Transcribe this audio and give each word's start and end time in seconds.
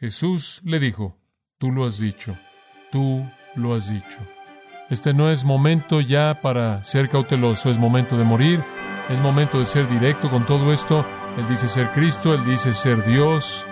Jesús 0.00 0.62
le 0.64 0.78
dijo, 0.78 1.18
tú 1.58 1.70
lo 1.72 1.84
has 1.84 1.98
dicho, 1.98 2.34
tú 2.90 3.28
lo 3.54 3.74
has 3.74 3.90
dicho. 3.90 4.18
Este 4.88 5.12
no 5.12 5.30
es 5.30 5.44
momento 5.44 6.00
ya 6.00 6.40
para 6.40 6.82
ser 6.84 7.10
cauteloso, 7.10 7.68
es 7.68 7.76
momento 7.76 8.16
de 8.16 8.24
morir, 8.24 8.64
es 9.10 9.20
momento 9.20 9.58
de 9.58 9.66
ser 9.66 9.86
directo 9.90 10.30
con 10.30 10.46
todo 10.46 10.72
esto. 10.72 11.04
Él 11.36 11.46
dice 11.50 11.68
ser 11.68 11.90
Cristo, 11.90 12.32
él 12.32 12.46
dice 12.46 12.72
ser 12.72 13.04
Dios, 13.04 13.66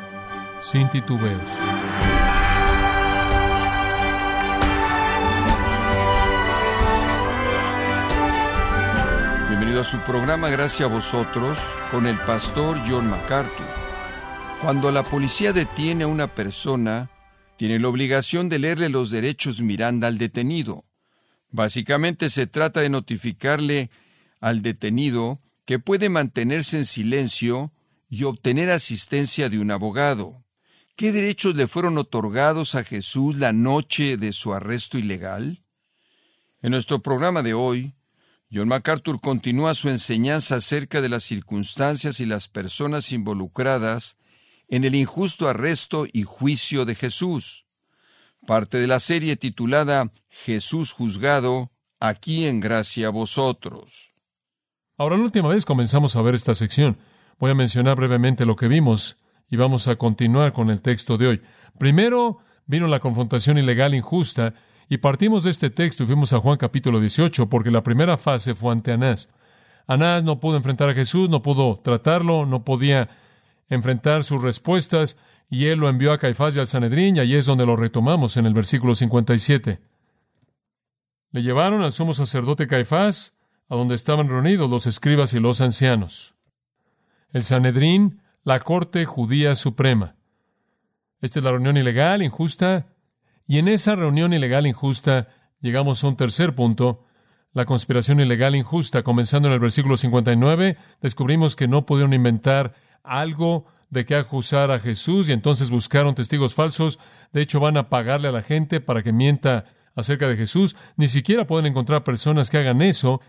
sin 0.60 0.90
titubeos. 0.90 1.40
Bienvenido 9.48 9.80
a 9.80 9.84
su 9.84 9.98
programa 10.00 10.50
Gracias 10.50 10.82
a 10.82 10.92
vosotros 10.92 11.56
con 11.90 12.06
el 12.06 12.18
pastor 12.18 12.78
John 12.86 13.08
MacArthur. 13.08 13.87
Cuando 14.60 14.90
la 14.90 15.04
policía 15.04 15.52
detiene 15.52 16.02
a 16.02 16.08
una 16.08 16.26
persona, 16.26 17.10
tiene 17.56 17.78
la 17.78 17.88
obligación 17.88 18.48
de 18.48 18.58
leerle 18.58 18.88
los 18.88 19.10
derechos 19.10 19.62
Miranda 19.62 20.08
al 20.08 20.18
detenido. 20.18 20.84
Básicamente 21.50 22.28
se 22.28 22.48
trata 22.48 22.80
de 22.80 22.90
notificarle 22.90 23.90
al 24.40 24.62
detenido 24.62 25.40
que 25.64 25.78
puede 25.78 26.08
mantenerse 26.08 26.76
en 26.76 26.86
silencio 26.86 27.72
y 28.10 28.24
obtener 28.24 28.70
asistencia 28.70 29.48
de 29.48 29.60
un 29.60 29.70
abogado. 29.70 30.44
¿Qué 30.96 31.12
derechos 31.12 31.54
le 31.54 31.68
fueron 31.68 31.96
otorgados 31.96 32.74
a 32.74 32.82
Jesús 32.82 33.36
la 33.36 33.52
noche 33.52 34.16
de 34.16 34.32
su 34.32 34.52
arresto 34.54 34.98
ilegal? 34.98 35.62
En 36.62 36.72
nuestro 36.72 37.00
programa 37.00 37.44
de 37.44 37.54
hoy, 37.54 37.94
John 38.52 38.66
MacArthur 38.66 39.20
continúa 39.20 39.76
su 39.76 39.88
enseñanza 39.88 40.56
acerca 40.56 41.00
de 41.00 41.08
las 41.08 41.22
circunstancias 41.22 42.18
y 42.18 42.26
las 42.26 42.48
personas 42.48 43.12
involucradas 43.12 44.16
en 44.68 44.84
el 44.84 44.94
injusto 44.94 45.48
arresto 45.48 46.06
y 46.12 46.22
juicio 46.22 46.84
de 46.84 46.94
Jesús 46.94 47.66
parte 48.48 48.78
de 48.78 48.86
la 48.86 48.98
serie 48.98 49.36
titulada 49.36 50.10
Jesús 50.30 50.92
juzgado, 50.92 51.70
aquí 52.00 52.46
en 52.46 52.60
gracia 52.60 53.08
a 53.08 53.10
vosotros. 53.10 54.14
Ahora, 54.96 55.18
la 55.18 55.24
última 55.24 55.50
vez 55.50 55.66
comenzamos 55.66 56.16
a 56.16 56.22
ver 56.22 56.34
esta 56.34 56.54
sección. 56.54 56.96
Voy 57.38 57.50
a 57.50 57.54
mencionar 57.54 57.96
brevemente 57.96 58.46
lo 58.46 58.56
que 58.56 58.66
vimos 58.66 59.18
y 59.50 59.56
vamos 59.56 59.86
a 59.86 59.96
continuar 59.96 60.54
con 60.54 60.70
el 60.70 60.80
texto 60.80 61.18
de 61.18 61.26
hoy. 61.26 61.42
Primero 61.78 62.38
vino 62.64 62.86
la 62.86 63.00
confrontación 63.00 63.58
ilegal 63.58 63.94
injusta 63.94 64.54
y 64.88 64.96
partimos 64.96 65.44
de 65.44 65.50
este 65.50 65.68
texto 65.68 66.04
y 66.04 66.06
fuimos 66.06 66.32
a 66.32 66.40
Juan 66.40 66.56
capítulo 66.56 67.00
18 67.00 67.50
porque 67.50 67.70
la 67.70 67.82
primera 67.82 68.16
fase 68.16 68.54
fue 68.54 68.72
ante 68.72 68.92
Anás. 68.92 69.28
Anás 69.86 70.24
no 70.24 70.40
pudo 70.40 70.56
enfrentar 70.56 70.88
a 70.88 70.94
Jesús, 70.94 71.28
no 71.28 71.42
pudo 71.42 71.76
tratarlo, 71.76 72.46
no 72.46 72.64
podía 72.64 73.10
enfrentar 73.68 74.24
sus 74.24 74.42
respuestas 74.42 75.16
y 75.50 75.66
él 75.66 75.78
lo 75.78 75.88
envió 75.88 76.12
a 76.12 76.18
Caifás 76.18 76.56
y 76.56 76.60
al 76.60 76.66
Sanedrín, 76.66 77.16
y 77.16 77.20
ahí 77.20 77.34
es 77.34 77.46
donde 77.46 77.66
lo 77.66 77.76
retomamos 77.76 78.36
en 78.36 78.46
el 78.46 78.54
versículo 78.54 78.94
57. 78.94 79.80
Le 81.30 81.42
llevaron 81.42 81.82
al 81.82 81.92
sumo 81.92 82.12
sacerdote 82.12 82.66
Caifás, 82.66 83.34
a 83.68 83.76
donde 83.76 83.94
estaban 83.94 84.28
reunidos 84.28 84.70
los 84.70 84.86
escribas 84.86 85.32
y 85.34 85.40
los 85.40 85.60
ancianos. 85.60 86.34
El 87.32 87.44
Sanedrín, 87.44 88.22
la 88.44 88.60
corte 88.60 89.04
judía 89.04 89.54
suprema. 89.54 90.16
Esta 91.20 91.40
es 91.40 91.44
la 91.44 91.50
reunión 91.50 91.76
ilegal, 91.76 92.22
injusta, 92.22 92.86
y 93.46 93.58
en 93.58 93.68
esa 93.68 93.96
reunión 93.96 94.32
ilegal, 94.32 94.66
injusta, 94.66 95.28
llegamos 95.60 96.04
a 96.04 96.08
un 96.08 96.16
tercer 96.16 96.54
punto, 96.54 97.04
la 97.52 97.64
conspiración 97.64 98.20
ilegal 98.20 98.54
injusta. 98.54 99.02
Comenzando 99.02 99.48
en 99.48 99.54
el 99.54 99.60
versículo 99.60 99.96
59, 99.96 100.76
descubrimos 101.00 101.56
que 101.56 101.66
no 101.66 101.86
pudieron 101.86 102.12
inventar 102.12 102.74
algo 103.02 103.66
de 103.90 104.04
que 104.04 104.14
acusar 104.14 104.70
a 104.70 104.80
Jesús 104.80 105.28
y 105.28 105.32
entonces 105.32 105.70
buscaron 105.70 106.14
testigos 106.14 106.54
falsos. 106.54 106.98
De 107.32 107.40
hecho, 107.40 107.60
van 107.60 107.76
a 107.76 107.88
pagarle 107.88 108.28
a 108.28 108.32
la 108.32 108.42
gente 108.42 108.80
para 108.80 109.02
que 109.02 109.12
mienta 109.12 109.64
acerca 109.94 110.28
de 110.28 110.36
Jesús. 110.36 110.76
Ni 110.96 111.08
siquiera 111.08 111.46
pueden 111.46 111.66
encontrar 111.66 112.04
personas 112.04 112.50
que 112.50 112.58
hagan 112.58 112.82
eso. 112.82 113.20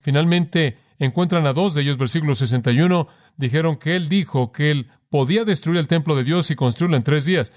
Finalmente 0.00 0.78
encuentran 0.98 1.46
a 1.46 1.52
dos 1.52 1.74
de 1.74 1.82
ellos, 1.82 1.96
versículo 1.96 2.34
61, 2.34 3.08
dijeron 3.36 3.76
que 3.76 3.96
él 3.96 4.08
dijo 4.08 4.52
que 4.52 4.70
él 4.70 4.90
podía 5.08 5.44
destruir 5.44 5.78
el 5.78 5.88
templo 5.88 6.14
de 6.14 6.24
Dios 6.24 6.50
y 6.50 6.56
construirlo 6.56 6.96
en 6.96 7.02
tres 7.02 7.24
días. 7.24 7.52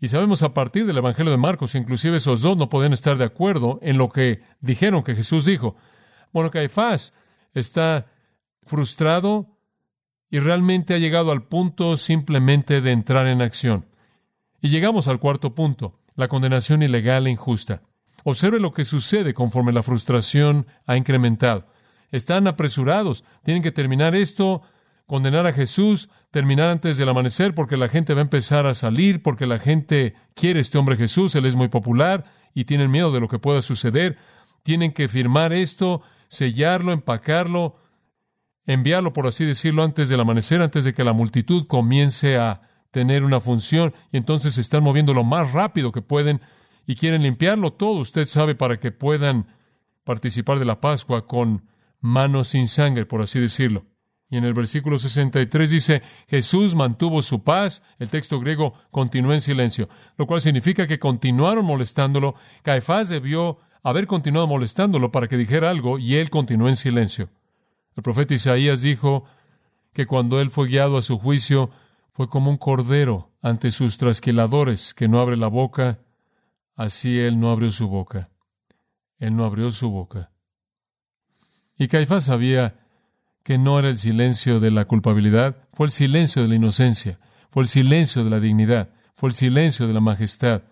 Y 0.00 0.08
sabemos 0.08 0.42
a 0.42 0.54
partir 0.54 0.86
del 0.86 0.98
Evangelio 0.98 1.32
de 1.32 1.38
Marcos, 1.38 1.74
inclusive 1.74 2.18
esos 2.18 2.42
dos 2.42 2.56
no 2.56 2.68
pueden 2.68 2.92
estar 2.92 3.18
de 3.18 3.24
acuerdo 3.24 3.78
en 3.82 3.98
lo 3.98 4.10
que 4.10 4.42
dijeron 4.60 5.02
que 5.02 5.14
Jesús 5.14 5.44
dijo. 5.44 5.76
Bueno, 6.32 6.50
Caifás 6.50 7.14
está 7.54 8.06
frustrado, 8.64 9.57
y 10.30 10.38
realmente 10.40 10.94
ha 10.94 10.98
llegado 10.98 11.32
al 11.32 11.44
punto 11.44 11.96
simplemente 11.96 12.80
de 12.80 12.92
entrar 12.92 13.26
en 13.26 13.42
acción. 13.42 13.86
Y 14.60 14.68
llegamos 14.68 15.08
al 15.08 15.20
cuarto 15.20 15.54
punto, 15.54 16.00
la 16.14 16.28
condenación 16.28 16.82
ilegal 16.82 17.26
e 17.26 17.30
injusta. 17.30 17.82
Observe 18.24 18.60
lo 18.60 18.72
que 18.72 18.84
sucede 18.84 19.32
conforme 19.32 19.72
la 19.72 19.82
frustración 19.82 20.66
ha 20.86 20.96
incrementado. 20.96 21.66
Están 22.10 22.46
apresurados, 22.46 23.24
tienen 23.44 23.62
que 23.62 23.72
terminar 23.72 24.14
esto, 24.14 24.62
condenar 25.06 25.46
a 25.46 25.52
Jesús, 25.52 26.10
terminar 26.30 26.68
antes 26.68 26.98
del 26.98 27.08
amanecer 27.08 27.54
porque 27.54 27.76
la 27.76 27.88
gente 27.88 28.14
va 28.14 28.20
a 28.20 28.22
empezar 28.22 28.66
a 28.66 28.74
salir, 28.74 29.22
porque 29.22 29.46
la 29.46 29.58
gente 29.58 30.14
quiere 30.34 30.60
este 30.60 30.76
hombre 30.76 30.96
Jesús, 30.96 31.34
él 31.34 31.46
es 31.46 31.56
muy 31.56 31.68
popular 31.68 32.24
y 32.52 32.64
tienen 32.64 32.90
miedo 32.90 33.12
de 33.12 33.20
lo 33.20 33.28
que 33.28 33.38
pueda 33.38 33.62
suceder. 33.62 34.18
Tienen 34.62 34.92
que 34.92 35.08
firmar 35.08 35.52
esto, 35.52 36.02
sellarlo, 36.28 36.92
empacarlo, 36.92 37.76
enviarlo, 38.68 39.12
por 39.12 39.26
así 39.26 39.44
decirlo, 39.44 39.82
antes 39.82 40.08
del 40.08 40.20
amanecer, 40.20 40.60
antes 40.60 40.84
de 40.84 40.92
que 40.92 41.02
la 41.02 41.14
multitud 41.14 41.66
comience 41.66 42.36
a 42.36 42.60
tener 42.90 43.24
una 43.24 43.40
función, 43.40 43.94
y 44.12 44.18
entonces 44.18 44.54
se 44.54 44.60
están 44.60 44.84
moviendo 44.84 45.14
lo 45.14 45.24
más 45.24 45.52
rápido 45.52 45.90
que 45.90 46.02
pueden 46.02 46.40
y 46.86 46.94
quieren 46.94 47.22
limpiarlo 47.22 47.72
todo, 47.72 47.94
usted 47.94 48.26
sabe, 48.26 48.54
para 48.54 48.78
que 48.78 48.92
puedan 48.92 49.46
participar 50.04 50.58
de 50.58 50.66
la 50.66 50.80
Pascua 50.80 51.26
con 51.26 51.66
manos 52.00 52.48
sin 52.48 52.68
sangre, 52.68 53.06
por 53.06 53.22
así 53.22 53.40
decirlo. 53.40 53.86
Y 54.30 54.36
en 54.36 54.44
el 54.44 54.52
versículo 54.52 54.98
63 54.98 55.70
dice, 55.70 56.02
Jesús 56.28 56.74
mantuvo 56.74 57.22
su 57.22 57.42
paz, 57.42 57.82
el 57.98 58.10
texto 58.10 58.38
griego 58.38 58.74
continuó 58.90 59.32
en 59.32 59.40
silencio, 59.40 59.88
lo 60.18 60.26
cual 60.26 60.42
significa 60.42 60.86
que 60.86 60.98
continuaron 60.98 61.64
molestándolo. 61.64 62.34
Caifás 62.62 63.08
debió 63.08 63.58
haber 63.82 64.06
continuado 64.06 64.46
molestándolo 64.46 65.10
para 65.10 65.28
que 65.28 65.38
dijera 65.38 65.70
algo 65.70 65.98
y 65.98 66.16
él 66.16 66.28
continuó 66.28 66.68
en 66.68 66.76
silencio. 66.76 67.30
El 67.98 68.02
profeta 68.02 68.32
Isaías 68.32 68.80
dijo 68.80 69.24
que 69.92 70.06
cuando 70.06 70.40
él 70.40 70.50
fue 70.50 70.68
guiado 70.68 70.98
a 70.98 71.02
su 71.02 71.18
juicio, 71.18 71.70
fue 72.12 72.28
como 72.28 72.48
un 72.48 72.56
cordero 72.56 73.32
ante 73.42 73.72
sus 73.72 73.98
trasquiladores 73.98 74.94
que 74.94 75.08
no 75.08 75.18
abre 75.18 75.36
la 75.36 75.48
boca, 75.48 75.98
así 76.76 77.18
él 77.18 77.40
no 77.40 77.50
abrió 77.50 77.72
su 77.72 77.88
boca. 77.88 78.30
Él 79.18 79.34
no 79.34 79.44
abrió 79.44 79.72
su 79.72 79.90
boca. 79.90 80.30
Y 81.76 81.88
Caifás 81.88 82.26
sabía 82.26 82.78
que 83.42 83.58
no 83.58 83.80
era 83.80 83.88
el 83.88 83.98
silencio 83.98 84.60
de 84.60 84.70
la 84.70 84.84
culpabilidad, 84.84 85.56
fue 85.72 85.86
el 85.88 85.92
silencio 85.92 86.42
de 86.42 86.48
la 86.48 86.54
inocencia, 86.54 87.18
fue 87.50 87.64
el 87.64 87.68
silencio 87.68 88.22
de 88.22 88.30
la 88.30 88.38
dignidad, 88.38 88.90
fue 89.16 89.30
el 89.30 89.34
silencio 89.34 89.88
de 89.88 89.94
la 89.94 90.00
majestad, 90.00 90.62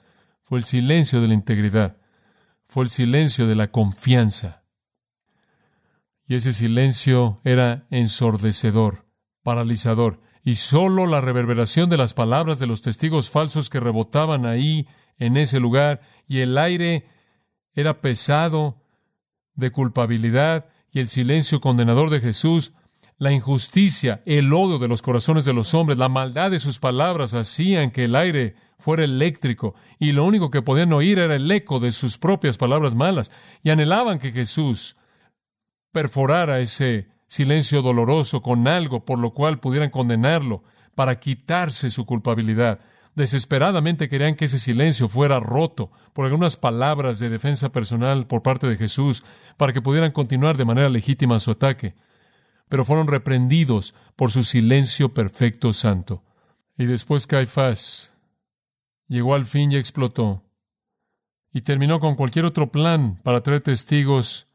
fue 0.44 0.60
el 0.60 0.64
silencio 0.64 1.20
de 1.20 1.26
la 1.26 1.34
integridad, 1.34 1.96
fue 2.68 2.84
el 2.84 2.90
silencio 2.90 3.48
de 3.48 3.56
la 3.56 3.72
confianza 3.72 4.62
y 6.28 6.34
ese 6.34 6.52
silencio 6.52 7.40
era 7.44 7.86
ensordecedor, 7.90 9.06
paralizador, 9.42 10.20
y 10.42 10.56
sólo 10.56 11.06
la 11.06 11.20
reverberación 11.20 11.88
de 11.88 11.96
las 11.96 12.14
palabras 12.14 12.58
de 12.58 12.66
los 12.66 12.82
testigos 12.82 13.30
falsos 13.30 13.70
que 13.70 13.80
rebotaban 13.80 14.46
ahí 14.46 14.86
en 15.18 15.36
ese 15.36 15.60
lugar, 15.60 16.00
y 16.26 16.38
el 16.38 16.58
aire 16.58 17.06
era 17.74 18.00
pesado 18.00 18.82
de 19.54 19.70
culpabilidad, 19.70 20.66
y 20.90 21.00
el 21.00 21.08
silencio 21.08 21.60
condenador 21.60 22.10
de 22.10 22.20
Jesús, 22.20 22.72
la 23.18 23.32
injusticia, 23.32 24.22
el 24.26 24.52
odio 24.52 24.78
de 24.78 24.88
los 24.88 25.02
corazones 25.02 25.44
de 25.44 25.52
los 25.52 25.74
hombres, 25.74 25.98
la 25.98 26.08
maldad 26.08 26.50
de 26.50 26.58
sus 26.58 26.78
palabras 26.78 27.34
hacían 27.34 27.90
que 27.90 28.04
el 28.04 28.14
aire 28.14 28.56
fuera 28.78 29.04
eléctrico, 29.04 29.74
y 29.98 30.12
lo 30.12 30.24
único 30.24 30.50
que 30.50 30.62
podían 30.62 30.92
oír 30.92 31.18
era 31.18 31.34
el 31.36 31.50
eco 31.50 31.80
de 31.80 31.92
sus 31.92 32.18
propias 32.18 32.58
palabras 32.58 32.94
malas, 32.94 33.30
y 33.62 33.70
anhelaban 33.70 34.18
que 34.18 34.32
Jesús 34.32 34.96
perforara 35.96 36.60
ese 36.60 37.08
silencio 37.26 37.80
doloroso 37.80 38.42
con 38.42 38.68
algo 38.68 39.06
por 39.06 39.18
lo 39.18 39.32
cual 39.32 39.60
pudieran 39.60 39.88
condenarlo 39.88 40.62
para 40.94 41.18
quitarse 41.18 41.88
su 41.88 42.04
culpabilidad. 42.04 42.80
Desesperadamente 43.14 44.10
querían 44.10 44.34
que 44.34 44.44
ese 44.44 44.58
silencio 44.58 45.08
fuera 45.08 45.40
roto 45.40 45.90
por 46.12 46.26
algunas 46.26 46.58
palabras 46.58 47.18
de 47.18 47.30
defensa 47.30 47.72
personal 47.72 48.26
por 48.26 48.42
parte 48.42 48.66
de 48.66 48.76
Jesús 48.76 49.24
para 49.56 49.72
que 49.72 49.80
pudieran 49.80 50.12
continuar 50.12 50.58
de 50.58 50.66
manera 50.66 50.90
legítima 50.90 51.38
su 51.38 51.52
ataque. 51.52 51.94
Pero 52.68 52.84
fueron 52.84 53.06
reprendidos 53.06 53.94
por 54.16 54.30
su 54.30 54.42
silencio 54.42 55.14
perfecto 55.14 55.72
santo. 55.72 56.22
Y 56.76 56.84
después 56.84 57.26
Caifás 57.26 58.12
llegó 59.08 59.34
al 59.34 59.46
fin 59.46 59.72
y 59.72 59.76
explotó. 59.76 60.42
Y 61.54 61.62
terminó 61.62 62.00
con 62.00 62.16
cualquier 62.16 62.44
otro 62.44 62.70
plan 62.70 63.18
para 63.22 63.40
traer 63.40 63.62
testigos 63.62 64.46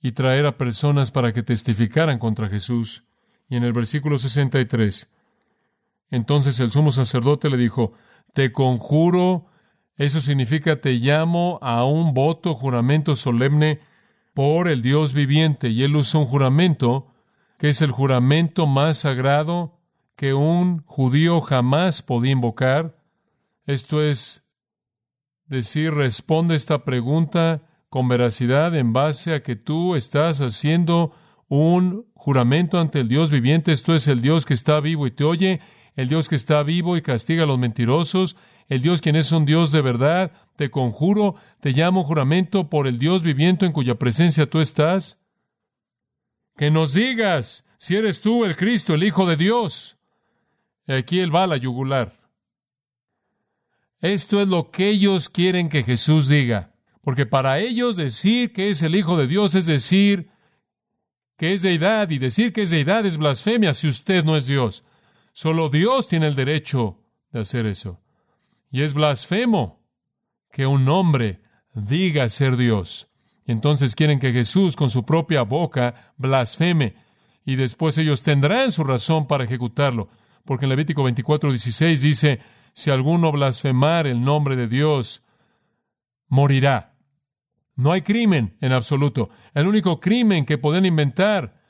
y 0.00 0.12
traer 0.12 0.46
a 0.46 0.58
personas 0.58 1.10
para 1.10 1.32
que 1.32 1.42
testificaran 1.42 2.18
contra 2.18 2.48
Jesús. 2.48 3.04
Y 3.48 3.56
en 3.56 3.64
el 3.64 3.72
versículo 3.72 4.18
63, 4.18 5.10
entonces 6.10 6.60
el 6.60 6.70
sumo 6.70 6.90
sacerdote 6.90 7.50
le 7.50 7.56
dijo, 7.56 7.92
te 8.32 8.52
conjuro, 8.52 9.46
eso 9.96 10.20
significa 10.20 10.80
te 10.80 10.94
llamo 10.94 11.58
a 11.62 11.84
un 11.84 12.12
voto, 12.12 12.54
juramento 12.54 13.14
solemne 13.14 13.80
por 14.34 14.68
el 14.68 14.82
Dios 14.82 15.14
viviente. 15.14 15.70
Y 15.70 15.82
él 15.82 15.96
usa 15.96 16.20
un 16.20 16.26
juramento 16.26 17.08
que 17.58 17.70
es 17.70 17.80
el 17.80 17.90
juramento 17.90 18.66
más 18.66 18.98
sagrado 18.98 19.80
que 20.14 20.34
un 20.34 20.82
judío 20.84 21.40
jamás 21.40 22.02
podía 22.02 22.32
invocar. 22.32 22.98
Esto 23.66 24.02
es 24.02 24.44
decir, 25.46 25.92
responde 25.94 26.54
esta 26.54 26.84
pregunta 26.84 27.65
con 27.88 28.08
veracidad 28.08 28.74
en 28.76 28.92
base 28.92 29.34
a 29.34 29.42
que 29.42 29.56
tú 29.56 29.94
estás 29.94 30.40
haciendo 30.40 31.12
un 31.48 32.06
juramento 32.14 32.78
ante 32.78 33.00
el 33.00 33.08
Dios 33.08 33.30
viviente. 33.30 33.72
Esto 33.72 33.94
es 33.94 34.08
el 34.08 34.20
Dios 34.20 34.44
que 34.44 34.54
está 34.54 34.80
vivo 34.80 35.06
y 35.06 35.10
te 35.10 35.24
oye, 35.24 35.60
el 35.94 36.08
Dios 36.08 36.28
que 36.28 36.34
está 36.34 36.62
vivo 36.62 36.96
y 36.96 37.02
castiga 37.02 37.44
a 37.44 37.46
los 37.46 37.58
mentirosos, 37.58 38.36
el 38.68 38.82
Dios 38.82 39.00
quien 39.00 39.16
es 39.16 39.32
un 39.32 39.44
Dios 39.44 39.72
de 39.72 39.80
verdad. 39.80 40.32
Te 40.56 40.70
conjuro, 40.70 41.36
te 41.60 41.70
llamo 41.70 42.04
juramento 42.04 42.68
por 42.68 42.86
el 42.86 42.98
Dios 42.98 43.22
viviente 43.22 43.66
en 43.66 43.72
cuya 43.72 43.94
presencia 43.94 44.48
tú 44.48 44.60
estás. 44.60 45.18
Que 46.56 46.70
nos 46.70 46.94
digas 46.94 47.64
si 47.78 47.96
eres 47.96 48.20
tú 48.20 48.44
el 48.44 48.56
Cristo, 48.56 48.94
el 48.94 49.04
Hijo 49.04 49.26
de 49.26 49.36
Dios. 49.36 49.98
Y 50.86 50.92
aquí 50.92 51.20
él 51.20 51.34
va 51.34 51.44
a 51.44 51.46
la 51.46 51.56
yugular. 51.56 52.12
Esto 54.00 54.40
es 54.40 54.48
lo 54.48 54.70
que 54.70 54.88
ellos 54.88 55.28
quieren 55.28 55.68
que 55.68 55.82
Jesús 55.82 56.28
diga. 56.28 56.75
Porque 57.06 57.24
para 57.24 57.60
ellos 57.60 57.94
decir 57.94 58.52
que 58.52 58.68
es 58.68 58.82
el 58.82 58.96
Hijo 58.96 59.16
de 59.16 59.28
Dios 59.28 59.54
es 59.54 59.66
decir 59.66 60.28
que 61.36 61.54
es 61.54 61.62
deidad 61.62 62.10
y 62.10 62.18
decir 62.18 62.52
que 62.52 62.62
es 62.62 62.70
deidad 62.70 63.06
es 63.06 63.16
blasfemia 63.16 63.74
si 63.74 63.86
usted 63.86 64.24
no 64.24 64.36
es 64.36 64.48
Dios. 64.48 64.82
Solo 65.32 65.68
Dios 65.68 66.08
tiene 66.08 66.26
el 66.26 66.34
derecho 66.34 66.98
de 67.30 67.38
hacer 67.38 67.64
eso. 67.66 68.00
Y 68.72 68.82
es 68.82 68.92
blasfemo 68.92 69.86
que 70.50 70.66
un 70.66 70.88
hombre 70.88 71.42
diga 71.74 72.28
ser 72.28 72.56
Dios. 72.56 73.08
Y 73.44 73.52
entonces 73.52 73.94
quieren 73.94 74.18
que 74.18 74.32
Jesús 74.32 74.74
con 74.74 74.90
su 74.90 75.04
propia 75.04 75.42
boca 75.42 76.12
blasfeme 76.16 76.96
y 77.44 77.54
después 77.54 77.96
ellos 77.98 78.24
tendrán 78.24 78.72
su 78.72 78.82
razón 78.82 79.28
para 79.28 79.44
ejecutarlo. 79.44 80.08
Porque 80.44 80.64
en 80.64 80.70
Levítico 80.70 81.04
24, 81.04 81.50
16 81.50 82.02
dice, 82.02 82.40
si 82.72 82.90
alguno 82.90 83.30
blasfemar 83.30 84.08
el 84.08 84.24
nombre 84.24 84.56
de 84.56 84.66
Dios, 84.66 85.22
morirá. 86.26 86.95
No 87.76 87.92
hay 87.92 88.02
crimen 88.02 88.56
en 88.60 88.72
absoluto. 88.72 89.28
El 89.54 89.66
único 89.66 90.00
crimen 90.00 90.46
que 90.46 90.58
pueden 90.58 90.86
inventar 90.86 91.60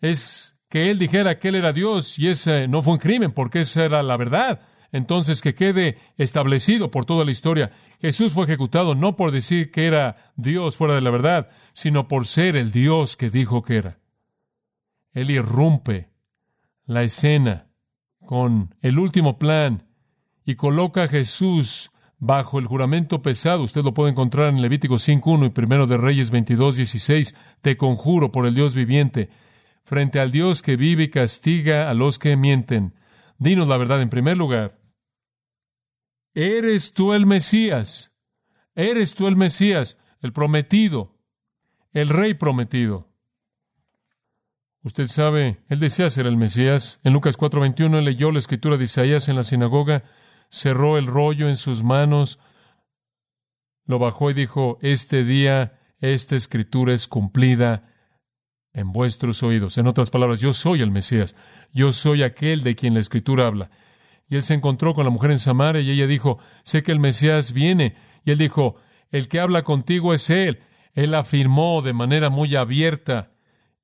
es 0.00 0.54
que 0.68 0.90
él 0.90 0.98
dijera 0.98 1.38
que 1.38 1.48
él 1.48 1.54
era 1.54 1.72
Dios 1.72 2.18
y 2.18 2.28
ese 2.28 2.68
no 2.68 2.82
fue 2.82 2.92
un 2.92 2.98
crimen 2.98 3.32
porque 3.32 3.62
esa 3.62 3.86
era 3.86 4.02
la 4.02 4.18
verdad. 4.18 4.60
Entonces 4.92 5.40
que 5.40 5.54
quede 5.54 5.98
establecido 6.16 6.90
por 6.90 7.06
toda 7.06 7.24
la 7.24 7.30
historia. 7.30 7.70
Jesús 8.00 8.32
fue 8.32 8.44
ejecutado 8.44 8.94
no 8.94 9.16
por 9.16 9.30
decir 9.30 9.70
que 9.70 9.86
era 9.86 10.32
Dios 10.36 10.76
fuera 10.76 10.94
de 10.94 11.00
la 11.00 11.10
verdad, 11.10 11.48
sino 11.72 12.08
por 12.08 12.26
ser 12.26 12.54
el 12.54 12.70
Dios 12.70 13.16
que 13.16 13.30
dijo 13.30 13.62
que 13.62 13.76
era. 13.76 13.98
Él 15.12 15.30
irrumpe 15.30 16.10
la 16.84 17.02
escena 17.02 17.66
con 18.24 18.74
el 18.80 18.98
último 18.98 19.38
plan 19.38 19.86
y 20.44 20.54
coloca 20.54 21.04
a 21.04 21.08
Jesús 21.08 21.90
bajo 22.18 22.58
el 22.58 22.66
juramento 22.66 23.22
pesado. 23.22 23.62
Usted 23.62 23.82
lo 23.82 23.94
puede 23.94 24.10
encontrar 24.10 24.48
en 24.48 24.60
Levítico 24.60 24.96
5.1 24.96 25.46
y 25.46 25.50
Primero 25.50 25.86
de 25.86 25.96
Reyes 25.96 26.32
22.16. 26.32 27.34
Te 27.62 27.76
conjuro 27.76 28.32
por 28.32 28.46
el 28.46 28.54
Dios 28.54 28.74
viviente, 28.74 29.30
frente 29.84 30.20
al 30.20 30.30
Dios 30.30 30.62
que 30.62 30.76
vive 30.76 31.04
y 31.04 31.10
castiga 31.10 31.88
a 31.90 31.94
los 31.94 32.18
que 32.18 32.36
mienten. 32.36 32.94
Dinos 33.38 33.68
la 33.68 33.76
verdad 33.76 34.02
en 34.02 34.10
primer 34.10 34.36
lugar. 34.36 34.78
¿Eres 36.34 36.92
tú 36.92 37.14
el 37.14 37.26
Mesías? 37.26 38.12
¿Eres 38.74 39.14
tú 39.14 39.26
el 39.26 39.36
Mesías, 39.36 39.98
el 40.20 40.32
prometido, 40.32 41.16
el 41.92 42.08
rey 42.08 42.34
prometido? 42.34 43.08
Usted 44.82 45.06
sabe, 45.08 45.58
él 45.68 45.80
desea 45.80 46.10
ser 46.10 46.26
el 46.26 46.36
Mesías. 46.36 47.00
En 47.02 47.12
Lucas 47.12 47.36
4:21 47.36 48.00
leyó 48.02 48.30
la 48.30 48.38
escritura 48.38 48.76
de 48.76 48.84
Isaías 48.84 49.28
en 49.28 49.36
la 49.36 49.44
sinagoga 49.44 50.04
cerró 50.50 50.98
el 50.98 51.06
rollo 51.06 51.48
en 51.48 51.56
sus 51.56 51.82
manos, 51.82 52.38
lo 53.84 53.98
bajó 53.98 54.30
y 54.30 54.34
dijo, 54.34 54.78
este 54.82 55.24
día 55.24 55.78
esta 56.00 56.36
escritura 56.36 56.92
es 56.92 57.08
cumplida 57.08 57.88
en 58.72 58.92
vuestros 58.92 59.42
oídos. 59.42 59.78
En 59.78 59.86
otras 59.86 60.10
palabras, 60.10 60.40
yo 60.40 60.52
soy 60.52 60.82
el 60.82 60.90
Mesías, 60.90 61.34
yo 61.72 61.92
soy 61.92 62.22
aquel 62.22 62.62
de 62.62 62.76
quien 62.76 62.94
la 62.94 63.00
escritura 63.00 63.46
habla. 63.46 63.70
Y 64.28 64.36
él 64.36 64.42
se 64.42 64.54
encontró 64.54 64.94
con 64.94 65.04
la 65.04 65.10
mujer 65.10 65.30
en 65.30 65.38
Samaria 65.38 65.80
y 65.80 65.90
ella 65.90 66.06
dijo, 66.06 66.38
sé 66.62 66.82
que 66.82 66.92
el 66.92 67.00
Mesías 67.00 67.52
viene. 67.52 67.96
Y 68.24 68.30
él 68.30 68.38
dijo, 68.38 68.76
el 69.10 69.28
que 69.28 69.40
habla 69.40 69.62
contigo 69.62 70.12
es 70.12 70.28
él. 70.28 70.60
Él 70.92 71.14
afirmó 71.14 71.80
de 71.80 71.94
manera 71.94 72.28
muy 72.28 72.54
abierta 72.56 73.32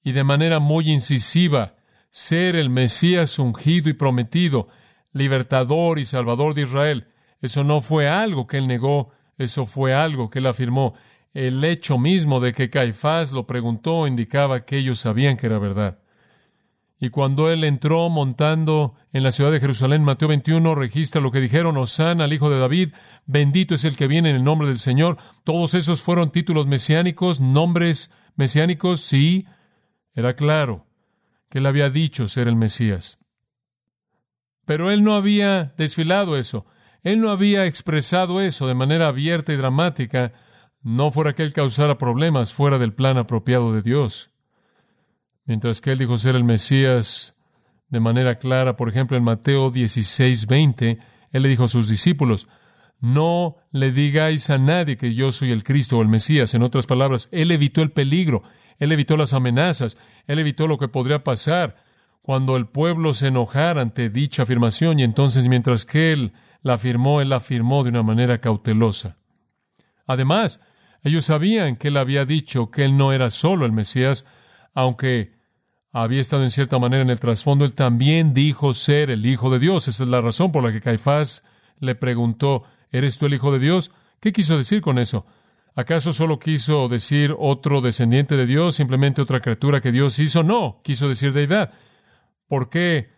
y 0.02 0.12
de 0.12 0.22
manera 0.22 0.61
muy 0.61 0.90
incisiva 0.90 1.76
ser 2.11 2.56
el 2.56 2.69
Mesías 2.69 3.38
ungido 3.38 3.88
y 3.88 3.94
prometido 3.94 4.69
libertador 5.14 5.99
y 5.99 6.05
salvador 6.05 6.52
de 6.52 6.62
Israel. 6.62 7.06
Eso 7.40 7.64
no 7.64 7.81
fue 7.81 8.08
algo 8.08 8.46
que 8.46 8.58
él 8.58 8.66
negó, 8.69 9.11
eso 9.38 9.64
fue 9.64 9.94
algo 9.94 10.28
que 10.28 10.40
él 10.40 10.46
afirmó. 10.46 10.94
El 11.32 11.64
hecho 11.64 11.99
mismo 11.99 12.40
de 12.40 12.52
que 12.52 12.69
Caifás 12.69 13.32
lo 13.32 13.46
preguntó 13.46 14.06
indicaba 14.06 14.64
que 14.66 14.76
ellos 14.76 14.99
sabían 14.99 15.37
que 15.37 15.46
era 15.46 15.58
verdad. 15.58 15.99
Y 17.00 17.11
cuando 17.11 17.50
él 17.50 17.64
entró 17.64 18.08
montando 18.08 18.94
en 19.12 19.22
la 19.22 19.32
ciudad 19.32 19.50
de 19.50 19.61
Jerusalén, 19.61 20.05
Mateo 20.05 20.28
21 20.28 20.75
registra 20.75 21.20
lo 21.20 21.31
que 21.31 21.40
dijeron, 21.40 21.76
Osana 21.76 22.25
al 22.25 22.32
hijo 22.32 22.50
de 22.50 22.58
David, 22.58 22.94
bendito 23.26 23.75
es 23.75 23.84
el 23.84 23.96
que 23.96 24.06
viene 24.06 24.31
en 24.31 24.37
el 24.37 24.44
nombre 24.44 24.69
del 24.69 24.78
Señor. 24.78 25.19
Todos 25.43 25.75
esos 25.75 26.02
fueron 26.02 26.31
títulos 26.31 26.66
mesiánicos, 26.66 27.40
nombres 27.40 28.11
mesiánicos, 28.37 29.00
sí, 29.00 29.46
era 30.14 30.34
claro 30.34 30.87
que 31.50 31.58
él 31.58 31.66
había 31.66 31.90
dicho 31.90 32.26
ser 32.28 32.49
el 32.49 32.56
Mesías. 32.56 33.19
Pero 34.64 34.90
él 34.90 35.02
no 35.02 35.14
había 35.14 35.75
desfilado 35.76 36.37
eso. 36.37 36.66
Él 37.02 37.20
no 37.20 37.31
había 37.31 37.66
expresado 37.66 38.40
eso 38.40 38.66
de 38.66 38.75
manera 38.75 39.08
abierta 39.08 39.52
y 39.52 39.56
dramática, 39.56 40.32
no 40.82 41.11
fuera 41.11 41.34
que 41.34 41.43
él 41.43 41.52
causara 41.52 41.99
problemas 41.99 42.55
fuera 42.55 42.78
del 42.78 42.94
plan 42.94 43.19
apropiado 43.19 43.72
de 43.75 43.82
Dios. 43.82 44.31
Mientras 45.44 45.81
que 45.81 45.93
él 45.93 45.99
dijo 45.99 46.16
ser 46.16 46.37
el 46.37 46.44
Mesías 46.44 47.37
de 47.88 48.00
manera 48.00 48.38
clara, 48.38 48.76
por 48.76 48.88
ejemplo, 48.88 49.16
en 49.16 49.25
Mateo 49.25 49.70
16, 49.70 50.46
20, 50.46 50.99
él 51.31 51.43
le 51.43 51.49
dijo 51.49 51.64
a 51.64 51.69
sus 51.69 51.88
discípulos, 51.88 52.49
no 53.00 53.56
le 53.70 53.93
digáis 53.93 54.49
a 54.49 54.56
nadie 54.56 54.97
que 54.97 55.14
yo 55.14 55.30
soy 55.30 55.50
el 55.50 55.62
Cristo 55.62 55.99
o 55.99 56.02
el 56.02 56.09
Mesías. 56.09 56.54
En 56.54 56.62
otras 56.62 56.87
palabras, 56.87 57.28
él 57.33 57.50
evitó 57.50 57.83
el 57.83 57.92
peligro, 57.92 58.42
él 58.78 58.92
evitó 58.92 59.18
las 59.18 59.35
amenazas, 59.35 59.99
él 60.26 60.38
evitó 60.38 60.66
lo 60.66 60.78
que 60.78 60.88
podría 60.88 61.23
pasar 61.23 61.76
cuando 62.25 62.57
el 62.57 62.66
pueblo 62.69 63.12
se 63.12 63.26
enojara 63.26 63.83
ante 63.83 64.09
dicha 64.09 64.45
afirmación 64.45 64.99
y 64.99 65.02
entonces 65.02 65.47
mientras 65.47 65.85
que 65.85 66.11
él 66.11 66.33
la 66.62 66.73
afirmó, 66.73 67.21
él 67.21 67.28
la 67.28 67.37
afirmó 67.37 67.85
de 67.85 67.90
una 67.90 68.02
manera 68.02 68.38
cautelosa. 68.38 69.19
Además, 70.07 70.59
ellos 71.02 71.26
sabían 71.26 71.76
que 71.76 71.88
él 71.88 71.99
había 71.99 72.25
dicho 72.25 72.71
que 72.71 72.87
él 72.87 72.97
no 72.97 73.12
era 73.12 73.28
solo 73.28 73.66
el 73.66 73.73
Mesías, 73.73 74.25
aunque 74.73 75.35
había 75.93 76.23
estado 76.23 76.45
en 76.45 76.50
cierta 76.50 76.78
manera 76.78 77.02
en 77.02 77.11
el 77.11 77.21
trasfondo, 77.21 77.66
él 77.66 77.75
también 77.75 78.33
dijo 78.33 78.73
ser 78.73 79.11
el 79.11 79.26
Hijo 79.26 79.50
de 79.50 79.59
Dios. 79.59 79.87
Esa 79.87 80.04
es 80.04 80.09
la 80.09 80.23
razón 80.23 80.50
por 80.50 80.64
la 80.64 80.73
que 80.73 80.81
Caifás 80.81 81.45
le 81.78 81.95
preguntó, 81.95 82.64
¿eres 82.90 83.19
tú 83.19 83.26
el 83.26 83.35
Hijo 83.35 83.52
de 83.52 83.59
Dios? 83.59 83.90
¿Qué 84.21 84.33
quiso 84.33 84.57
decir 84.57 84.81
con 84.81 84.99
eso? 84.99 85.26
¿Acaso 85.75 86.14
solo 86.14 86.38
quiso 86.38 86.88
decir 86.88 87.37
otro 87.38 87.83
descendiente 87.83 88.35
de 88.38 88.47
Dios, 88.47 88.76
simplemente 88.76 89.21
otra 89.21 89.40
criatura 89.43 89.83
que 89.83 89.93
Dios 89.93 90.19
hizo? 90.19 90.43
No, 90.43 90.81
quiso 90.83 91.07
decir 91.07 91.35
deidad. 91.35 91.71
¿Por 92.48 92.68
qué 92.68 93.10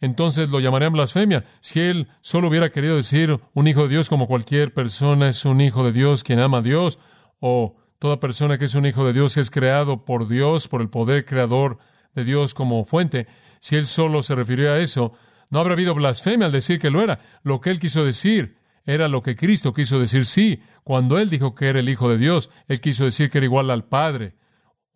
entonces 0.00 0.50
lo 0.50 0.60
llamarían 0.60 0.92
blasfemia? 0.92 1.44
Si 1.60 1.80
él 1.80 2.08
solo 2.20 2.48
hubiera 2.48 2.70
querido 2.70 2.96
decir 2.96 3.40
un 3.54 3.66
hijo 3.66 3.82
de 3.82 3.88
Dios 3.88 4.08
como 4.08 4.26
cualquier 4.26 4.72
persona 4.72 5.28
es 5.28 5.44
un 5.44 5.60
hijo 5.60 5.84
de 5.84 5.92
Dios 5.92 6.24
quien 6.24 6.38
ama 6.40 6.58
a 6.58 6.62
Dios, 6.62 6.98
o 7.40 7.76
toda 7.98 8.20
persona 8.20 8.58
que 8.58 8.66
es 8.66 8.74
un 8.74 8.86
hijo 8.86 9.06
de 9.06 9.12
Dios 9.12 9.36
es 9.36 9.50
creado 9.50 10.04
por 10.04 10.28
Dios, 10.28 10.68
por 10.68 10.82
el 10.82 10.88
poder 10.88 11.24
creador 11.24 11.78
de 12.14 12.24
Dios 12.24 12.54
como 12.54 12.84
fuente, 12.84 13.26
si 13.60 13.76
él 13.76 13.86
solo 13.86 14.22
se 14.22 14.34
refirió 14.34 14.72
a 14.72 14.78
eso, 14.78 15.12
no 15.50 15.60
habrá 15.60 15.74
habido 15.74 15.94
blasfemia 15.94 16.46
al 16.46 16.52
decir 16.52 16.78
que 16.78 16.90
lo 16.90 17.02
era. 17.02 17.20
Lo 17.42 17.60
que 17.60 17.70
él 17.70 17.80
quiso 17.80 18.04
decir 18.04 18.58
era 18.84 19.08
lo 19.08 19.22
que 19.22 19.36
Cristo 19.36 19.72
quiso 19.72 19.98
decir 19.98 20.26
sí. 20.26 20.62
Cuando 20.84 21.18
él 21.18 21.30
dijo 21.30 21.54
que 21.54 21.68
era 21.68 21.80
el 21.80 21.88
Hijo 21.88 22.08
de 22.08 22.18
Dios, 22.18 22.50
él 22.68 22.80
quiso 22.80 23.04
decir 23.04 23.30
que 23.30 23.38
era 23.38 23.44
igual 23.46 23.70
al 23.70 23.84
Padre 23.84 24.34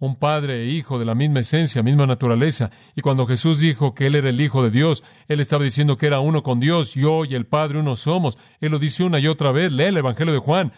un 0.02 0.16
padre 0.16 0.64
e 0.64 0.66
hijo 0.66 0.99
de 0.99 1.04
la 1.04 1.14
misma 1.14 1.38
esencia, 1.38 1.80
misma 1.85 2.09
naturaleza. 2.09 2.73
Y 2.97 3.02
cuando 3.02 3.25
Jesús 3.25 3.61
dijo 3.61 3.94
que 3.94 4.06
Él 4.06 4.16
era 4.16 4.30
el 4.30 4.40
Hijo 4.40 4.64
de 4.64 4.73
Dios, 4.73 5.04
Él 5.28 5.38
estaba 5.38 5.62
diciendo 5.62 5.97
que 5.97 6.09
era 6.09 6.18
uno 6.18 6.42
con 6.42 6.59
Dios, 6.59 6.94
yo 6.94 7.25
y 7.25 7.37
el 7.37 7.47
Padre 7.47 7.78
uno 7.78 7.94
somos. 7.94 8.37
Él 8.61 8.73
lo 8.73 8.80
dice 8.80 9.04
una 9.04 9.21
y 9.21 9.28
otra 9.28 9.52
vez, 9.52 9.71
lee 9.71 9.85
el 9.85 9.97
Evangelio 9.97 10.32
de 10.32 10.40
Juan. 10.40 10.73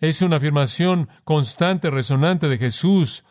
Es 0.00 0.20
una 0.20 0.36
afirmación 0.36 1.08
constante, 1.24 1.88
resonante 1.88 2.50
de 2.50 2.58
Jesús, 2.58 3.24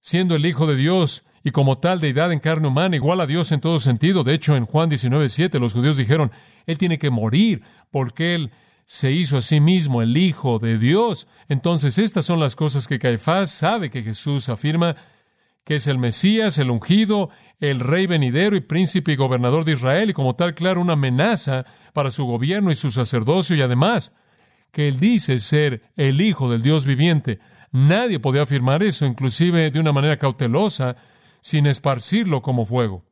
siendo 0.00 0.36
el 0.36 0.46
Hijo 0.46 0.66
de 0.66 0.76
Dios 0.76 1.26
y 1.42 1.50
como 1.50 1.76
tal 1.76 2.00
deidad 2.00 2.32
en 2.32 2.40
carne 2.40 2.68
humana, 2.68 2.96
igual 2.96 3.20
a 3.20 3.26
Dios 3.26 3.52
en 3.52 3.60
todo 3.60 3.78
sentido. 3.78 4.24
De 4.24 4.32
hecho, 4.32 4.56
en 4.56 4.64
Juan 4.64 4.88
19:7 4.88 5.58
los 5.58 5.74
judíos 5.74 5.98
dijeron, 5.98 6.32
Él 6.64 6.78
tiene 6.78 6.98
que 6.98 7.10
morir 7.10 7.60
porque 7.90 8.34
Él 8.34 8.52
se 8.84 9.12
hizo 9.12 9.36
a 9.36 9.40
sí 9.40 9.60
mismo 9.60 10.02
el 10.02 10.16
Hijo 10.16 10.58
de 10.58 10.78
Dios. 10.78 11.26
Entonces, 11.48 11.98
estas 11.98 12.26
son 12.26 12.40
las 12.40 12.56
cosas 12.56 12.86
que 12.86 12.98
Caifás 12.98 13.50
sabe 13.50 13.90
que 13.90 14.02
Jesús 14.02 14.48
afirma 14.48 14.96
que 15.64 15.76
es 15.76 15.86
el 15.86 15.98
Mesías, 15.98 16.58
el 16.58 16.70
ungido, 16.70 17.30
el 17.58 17.80
rey 17.80 18.06
venidero 18.06 18.54
y 18.54 18.60
príncipe 18.60 19.12
y 19.12 19.16
gobernador 19.16 19.64
de 19.64 19.72
Israel, 19.72 20.10
y 20.10 20.12
como 20.12 20.36
tal, 20.36 20.54
claro, 20.54 20.82
una 20.82 20.92
amenaza 20.92 21.64
para 21.94 22.10
su 22.10 22.26
gobierno 22.26 22.70
y 22.70 22.74
su 22.74 22.90
sacerdocio, 22.90 23.56
y 23.56 23.62
además 23.62 24.12
que 24.72 24.88
él 24.88 25.00
dice 25.00 25.38
ser 25.38 25.82
el 25.96 26.20
Hijo 26.20 26.50
del 26.50 26.60
Dios 26.60 26.84
viviente. 26.84 27.38
Nadie 27.70 28.20
podía 28.20 28.42
afirmar 28.42 28.82
eso, 28.82 29.06
inclusive 29.06 29.70
de 29.70 29.80
una 29.80 29.92
manera 29.92 30.18
cautelosa, 30.18 30.96
sin 31.40 31.66
esparcirlo 31.66 32.42
como 32.42 32.66
fuego. 32.66 33.04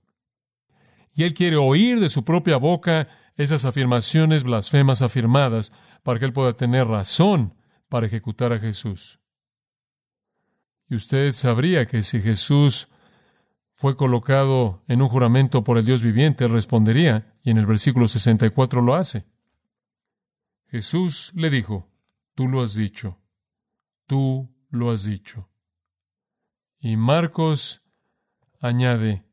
Y 1.14 1.24
él 1.24 1.34
quiere 1.34 1.56
oír 1.56 2.00
de 2.00 2.08
su 2.08 2.24
propia 2.24 2.56
boca 2.56 3.08
esas 3.36 3.64
afirmaciones 3.64 4.44
blasfemas 4.44 5.02
afirmadas 5.02 5.72
para 6.02 6.18
que 6.18 6.26
él 6.26 6.32
pueda 6.32 6.52
tener 6.54 6.86
razón 6.86 7.54
para 7.88 8.06
ejecutar 8.06 8.52
a 8.52 8.58
Jesús. 8.58 9.20
Y 10.88 10.96
usted 10.96 11.32
sabría 11.32 11.86
que 11.86 12.02
si 12.02 12.20
Jesús 12.20 12.88
fue 13.74 13.96
colocado 13.96 14.84
en 14.88 15.02
un 15.02 15.08
juramento 15.08 15.64
por 15.64 15.78
el 15.78 15.84
Dios 15.84 16.02
viviente, 16.02 16.46
respondería, 16.46 17.34
y 17.42 17.50
en 17.50 17.58
el 17.58 17.66
versículo 17.66 18.06
64 18.06 18.82
lo 18.82 18.94
hace. 18.94 19.26
Jesús 20.66 21.32
le 21.34 21.50
dijo, 21.50 21.90
tú 22.34 22.48
lo 22.48 22.62
has 22.62 22.74
dicho, 22.74 23.18
tú 24.06 24.54
lo 24.70 24.90
has 24.90 25.04
dicho. 25.04 25.48
Y 26.78 26.96
Marcos 26.96 27.82
añade, 28.60 29.24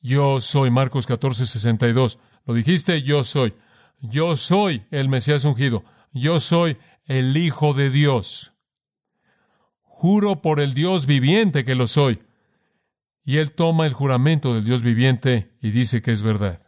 yo 0.00 0.40
soy, 0.40 0.70
Marcos 0.70 1.06
14, 1.06 1.46
62. 1.46 2.18
Lo 2.44 2.54
dijiste, 2.54 3.02
yo 3.02 3.24
soy. 3.24 3.54
Yo 4.00 4.36
soy 4.36 4.84
el 4.90 5.08
Mesías 5.08 5.44
ungido. 5.44 5.84
Yo 6.12 6.40
soy 6.40 6.76
el 7.06 7.36
Hijo 7.36 7.74
de 7.74 7.90
Dios. 7.90 8.52
Juro 9.80 10.42
por 10.42 10.60
el 10.60 10.74
Dios 10.74 11.06
viviente 11.06 11.64
que 11.64 11.74
lo 11.74 11.86
soy. 11.86 12.22
Y 13.24 13.38
él 13.38 13.52
toma 13.52 13.86
el 13.86 13.94
juramento 13.94 14.54
del 14.54 14.64
Dios 14.64 14.82
viviente 14.82 15.56
y 15.62 15.70
dice 15.70 16.02
que 16.02 16.12
es 16.12 16.22
verdad. 16.22 16.60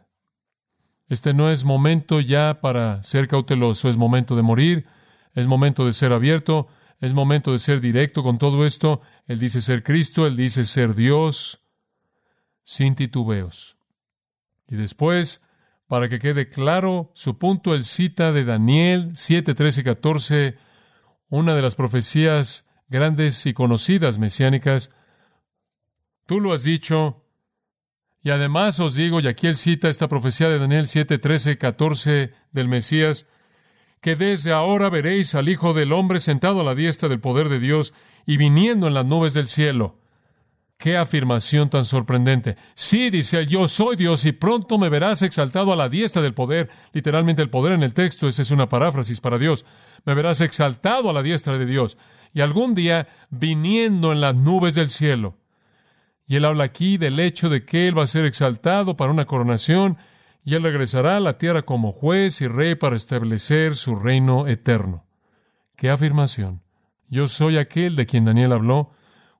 Este 1.07 1.33
no 1.33 1.49
es 1.49 1.63
momento 1.63 2.19
ya 2.19 2.59
para 2.61 3.01
ser 3.03 3.27
cauteloso, 3.27 3.89
es 3.89 3.95
momento 3.95 4.35
de 4.35 4.41
morir, 4.41 4.87
es 5.35 5.47
momento 5.47 5.85
de 5.85 5.93
ser 5.93 6.11
abierto, 6.11 6.67
es 6.99 7.13
momento 7.13 7.53
de 7.53 7.59
ser 7.59 7.79
directo 7.79 8.23
con 8.23 8.37
todo 8.37 8.65
esto. 8.65 9.01
Él 9.27 9.39
dice 9.39 9.61
ser 9.61 9.83
Cristo, 9.83 10.25
él 10.25 10.35
dice 10.35 10.65
ser 10.65 10.95
Dios, 10.95 11.61
sin 12.63 12.95
titubeos. 12.95 13.77
Y 14.67 14.75
después, 14.75 15.46
para 15.87 16.09
que 16.09 16.19
quede 16.19 16.49
claro 16.49 17.11
su 17.13 17.37
punto, 17.37 17.73
él 17.73 17.85
cita 17.85 18.31
de 18.33 18.43
Daniel 18.43 19.11
7, 19.15 19.55
13 19.55 19.81
y 19.81 19.83
14, 19.83 20.57
una 21.29 21.55
de 21.55 21.61
las 21.61 21.75
profecías 21.75 22.67
grandes 22.89 23.45
y 23.45 23.53
conocidas 23.53 24.19
mesiánicas. 24.19 24.91
Tú 26.25 26.39
lo 26.39 26.53
has 26.53 26.63
dicho. 26.63 27.23
Y 28.21 28.31
además 28.31 28.79
os 28.81 28.95
digo, 28.95 29.21
y 29.21 29.27
aquí 29.27 29.47
él 29.47 29.55
cita 29.55 29.87
esta 29.87 30.09
profecía 30.09 30.49
de 30.49 30.59
Daniel 30.59 30.87
7, 30.87 31.17
13, 31.17 31.57
14 31.57 32.33
del 32.51 32.67
Mesías, 32.67 33.25
que 34.01 34.17
desde 34.17 34.51
ahora 34.51 34.89
veréis 34.89 35.35
al 35.35 35.47
Hijo 35.47 35.73
del 35.73 35.93
Hombre 35.93 36.19
sentado 36.19 36.59
a 36.59 36.63
la 36.63 36.75
diestra 36.75 37.07
del 37.07 37.21
poder 37.21 37.47
de 37.47 37.59
Dios 37.59 37.93
y 38.25 38.35
viniendo 38.35 38.87
en 38.87 38.93
las 38.93 39.05
nubes 39.05 39.33
del 39.33 39.47
cielo. 39.47 39.99
Qué 40.77 40.95
afirmación 40.95 41.69
tan 41.69 41.85
sorprendente. 41.85 42.55
Sí, 42.75 43.09
dice 43.09 43.39
él, 43.39 43.47
yo 43.47 43.67
soy 43.67 43.95
Dios 43.95 44.25
y 44.25 44.31
pronto 44.31 44.77
me 44.77 44.89
verás 44.89 45.23
exaltado 45.23 45.73
a 45.73 45.75
la 45.75 45.89
diestra 45.89 46.21
del 46.21 46.35
poder. 46.35 46.69
Literalmente 46.93 47.41
el 47.41 47.49
poder 47.49 47.73
en 47.73 47.81
el 47.81 47.95
texto, 47.95 48.27
esa 48.27 48.43
es 48.43 48.51
una 48.51 48.69
paráfrasis 48.69 49.19
para 49.19 49.39
Dios. 49.39 49.65
Me 50.05 50.13
verás 50.13 50.39
exaltado 50.39 51.09
a 51.09 51.13
la 51.13 51.23
diestra 51.23 51.57
de 51.57 51.65
Dios 51.65 51.97
y 52.31 52.41
algún 52.41 52.75
día 52.75 53.07
viniendo 53.31 54.11
en 54.11 54.21
las 54.21 54.35
nubes 54.35 54.75
del 54.75 54.91
cielo. 54.91 55.37
Y 56.27 56.35
él 56.35 56.45
habla 56.45 56.65
aquí 56.65 56.97
del 56.97 57.19
hecho 57.19 57.49
de 57.49 57.65
que 57.65 57.87
él 57.87 57.97
va 57.97 58.03
a 58.03 58.07
ser 58.07 58.25
exaltado 58.25 58.95
para 58.95 59.11
una 59.11 59.25
coronación 59.25 59.97
y 60.43 60.53
él 60.53 60.63
regresará 60.63 61.17
a 61.17 61.21
la 61.21 61.39
tierra 61.39 61.63
como 61.63 61.91
juez 61.91 62.41
y 62.41 62.47
rey 62.47 62.75
para 62.75 62.95
establecer 62.95 63.75
su 63.75 63.95
reino 63.95 64.45
eterno. 64.47 65.05
¡Qué 65.75 65.89
afirmación! 65.89 66.61
Yo 67.09 67.27
soy 67.27 67.57
aquel 67.57 67.95
de 67.95 68.05
quien 68.05 68.25
Daniel 68.25 68.51
habló. 68.51 68.91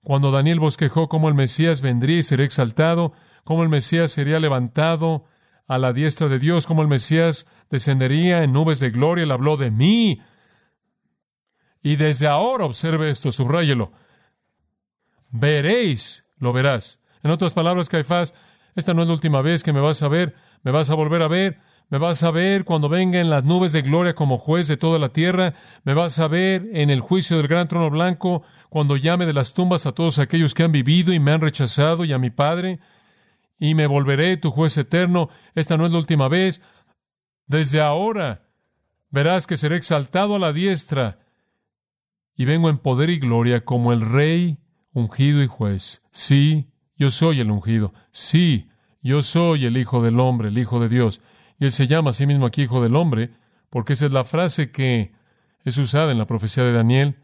Cuando 0.07 0.31
Daniel 0.31 0.61
bosquejó 0.61 1.09
cómo 1.09 1.27
el 1.27 1.33
Mesías 1.33 1.81
vendría 1.81 2.19
y 2.19 2.23
sería 2.23 2.45
exaltado, 2.45 3.11
cómo 3.43 3.63
el 3.63 3.67
Mesías 3.67 4.09
sería 4.09 4.39
levantado 4.39 5.25
a 5.67 5.77
la 5.77 5.91
diestra 5.91 6.29
de 6.29 6.39
Dios, 6.39 6.65
cómo 6.65 6.81
el 6.81 6.87
Mesías 6.87 7.45
descendería 7.69 8.41
en 8.41 8.53
nubes 8.53 8.79
de 8.79 8.89
gloria, 8.89 9.25
él 9.25 9.31
habló 9.31 9.57
de 9.57 9.69
mí. 9.69 10.21
Y 11.81 11.97
desde 11.97 12.25
ahora 12.25 12.63
observe 12.63 13.09
esto, 13.09 13.33
subráyelo. 13.33 13.91
Veréis, 15.29 16.23
lo 16.37 16.53
verás. 16.53 17.01
En 17.21 17.31
otras 17.31 17.53
palabras, 17.53 17.89
Caifás, 17.89 18.33
esta 18.75 18.93
no 18.93 19.01
es 19.01 19.09
la 19.09 19.13
última 19.13 19.41
vez 19.41 19.61
que 19.61 19.73
me 19.73 19.81
vas 19.81 20.01
a 20.03 20.07
ver, 20.07 20.35
me 20.63 20.71
vas 20.71 20.89
a 20.89 20.95
volver 20.95 21.21
a 21.21 21.27
ver, 21.27 21.59
me 21.89 21.97
vas 21.97 22.23
a 22.23 22.31
ver 22.31 22.65
cuando 22.65 22.89
venga 22.89 23.19
en 23.19 23.29
las 23.29 23.45
nubes 23.45 23.71
de 23.71 23.81
gloria 23.81 24.13
como 24.13 24.37
juez 24.37 24.67
de 24.67 24.77
toda 24.77 24.99
la 24.99 25.09
tierra, 25.09 25.53
me 25.83 25.93
vas 25.93 26.19
a 26.19 26.27
ver 26.27 26.67
en 26.73 26.89
el 26.89 26.99
juicio 26.99 27.37
del 27.37 27.47
gran 27.47 27.67
trono 27.67 27.89
blanco, 27.89 28.43
cuando 28.69 28.97
llame 28.97 29.25
de 29.25 29.33
las 29.33 29.53
tumbas 29.53 29.85
a 29.85 29.93
todos 29.93 30.19
aquellos 30.19 30.53
que 30.53 30.63
han 30.63 30.71
vivido 30.71 31.13
y 31.13 31.19
me 31.19 31.31
han 31.31 31.41
rechazado 31.41 32.03
y 32.03 32.11
a 32.11 32.19
mi 32.19 32.29
Padre, 32.29 32.79
y 33.59 33.73
me 33.73 33.87
volveré 33.87 34.37
tu 34.37 34.51
juez 34.51 34.77
eterno. 34.77 35.29
Esta 35.55 35.77
no 35.77 35.85
es 35.85 35.91
la 35.91 35.99
última 35.99 36.27
vez. 36.27 36.61
Desde 37.47 37.81
ahora 37.81 38.43
verás 39.09 39.47
que 39.47 39.57
seré 39.57 39.77
exaltado 39.77 40.35
a 40.35 40.39
la 40.39 40.53
diestra 40.53 41.19
y 42.35 42.45
vengo 42.45 42.69
en 42.69 42.77
poder 42.77 43.09
y 43.09 43.17
gloria 43.17 43.63
como 43.63 43.93
el 43.93 44.01
rey 44.01 44.59
ungido 44.91 45.41
y 45.41 45.47
juez. 45.47 46.03
Sí, 46.11 46.69
yo 46.97 47.09
soy 47.09 47.39
el 47.39 47.49
ungido. 47.49 47.93
Sí, 48.11 48.69
yo 49.01 49.21
soy 49.21 49.65
el 49.65 49.77
Hijo 49.77 50.03
del 50.03 50.19
Hombre, 50.19 50.49
el 50.49 50.57
Hijo 50.57 50.79
de 50.79 50.89
Dios. 50.89 51.21
Y 51.59 51.65
él 51.65 51.71
se 51.71 51.87
llama 51.87 52.11
a 52.11 52.13
sí 52.13 52.25
mismo 52.25 52.45
aquí 52.45 52.63
Hijo 52.63 52.81
del 52.81 52.95
Hombre, 52.95 53.31
porque 53.69 53.93
esa 53.93 54.05
es 54.05 54.11
la 54.11 54.23
frase 54.23 54.71
que 54.71 55.13
es 55.63 55.77
usada 55.77 56.11
en 56.11 56.17
la 56.17 56.27
profecía 56.27 56.63
de 56.63 56.73
Daniel. 56.73 57.17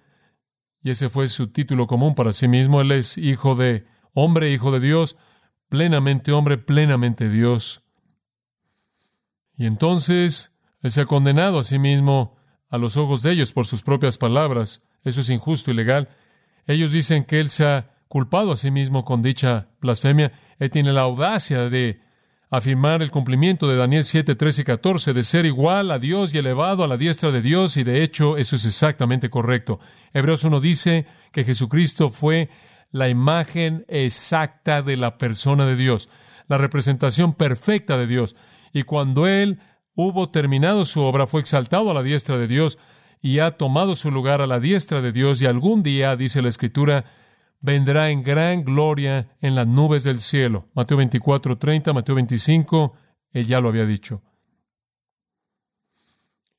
Y 0.82 0.90
ese 0.90 1.10
fue 1.10 1.28
su 1.28 1.48
título 1.48 1.88
común 1.88 2.16
para 2.16 2.34
sí 2.34 2.48
mismo. 2.48 2.82
Él 2.82 2.92
es 2.92 3.18
Hijo 3.18 3.56
de 3.56 3.86
Hombre, 4.14 4.52
Hijo 4.52 4.72
de 4.72 4.80
Dios, 4.80 5.18
plenamente 5.70 6.32
hombre, 6.32 6.58
plenamente 6.58 7.30
Dios. 7.30 7.84
Y 9.56 9.66
entonces 9.66 10.52
él 10.82 10.92
se 10.92 11.02
ha 11.02 11.06
condenado 11.06 11.60
a 11.60 11.64
sí 11.64 11.80
mismo 11.80 12.36
a 12.70 12.78
los 12.78 12.98
ojos 12.98 13.22
de 13.22 13.32
ellos 13.32 13.54
por 13.54 13.66
sus 13.66 13.84
propias 13.84 14.18
palabras. 14.18 14.84
Eso 15.04 15.22
es 15.22 15.30
injusto 15.30 15.72
y 15.72 15.74
legal. 15.74 16.10
Ellos 16.66 16.92
dicen 16.92 17.24
que 17.24 17.40
él 17.40 17.50
se 17.50 17.66
ha 17.66 17.96
culpado 18.08 18.52
a 18.52 18.58
sí 18.58 18.72
mismo 18.72 19.06
con 19.06 19.22
dicha 19.22 19.70
blasfemia. 19.80 20.34
Él 20.60 20.70
tiene 20.70 20.92
la 20.92 21.02
audacia 21.02 21.70
de 21.70 22.02
afirmar 22.54 23.02
el 23.02 23.10
cumplimiento 23.10 23.68
de 23.68 23.76
Daniel 23.76 24.06
7, 24.06 24.36
13 24.36 24.62
y 24.62 24.66
14, 24.66 25.14
de 25.14 25.24
ser 25.24 25.48
igual 25.48 25.90
a 25.90 25.98
Dios 25.98 26.36
y 26.36 26.38
elevado 26.38 26.84
a 26.84 26.88
la 26.88 26.98
diestra 26.98 27.32
de 27.32 27.42
Dios, 27.42 27.78
y 27.78 27.84
de 27.84 28.04
hecho 28.04 28.38
eso 28.38 28.56
es 28.56 28.66
exactamente 28.66 29.32
correcto. 29.32 29.80
Hebreos 30.14 30.44
1 30.44 30.60
dice 30.60 31.08
que 31.32 31.46
Jesucristo 31.46 32.12
fue 32.12 32.50
la 32.92 33.10
imagen 33.10 33.86
exacta 33.88 34.84
de 34.84 34.98
la 34.98 35.18
persona 35.18 35.66
de 35.66 35.76
Dios, 35.76 36.10
la 36.48 36.60
representación 36.60 37.34
perfecta 37.34 37.98
de 37.98 38.06
Dios. 38.06 38.36
Y 38.72 38.84
cuando 38.84 39.26
Él 39.26 39.58
hubo 39.96 40.30
terminado 40.30 40.86
su 40.86 41.02
obra, 41.02 41.26
fue 41.26 41.42
exaltado 41.42 41.90
a 41.90 41.96
la 41.96 42.04
diestra 42.04 42.38
de 42.38 42.48
Dios 42.48 42.78
y 43.20 43.40
ha 43.40 43.50
tomado 43.50 43.96
su 43.96 44.12
lugar 44.12 44.42
a 44.42 44.48
la 44.48 44.60
diestra 44.60 45.02
de 45.02 45.12
Dios, 45.12 45.42
y 45.42 45.48
algún 45.48 45.82
día, 45.82 46.16
dice 46.16 46.44
la 46.44 46.50
Escritura, 46.50 47.06
vendrá 47.64 48.12
en 48.12 48.24
gran 48.24 48.66
gloria 48.66 49.30
en 49.40 49.56
las 49.56 49.66
nubes 49.66 50.04
del 50.04 50.20
cielo. 50.20 50.68
Mateo 50.76 50.98
24, 50.98 51.58
30, 51.58 51.94
Mateo 51.94 52.16
25, 52.16 52.94
él 53.32 53.48
ya 53.48 53.62
lo 53.62 53.70
había 53.70 53.86
dicho. 53.86 54.22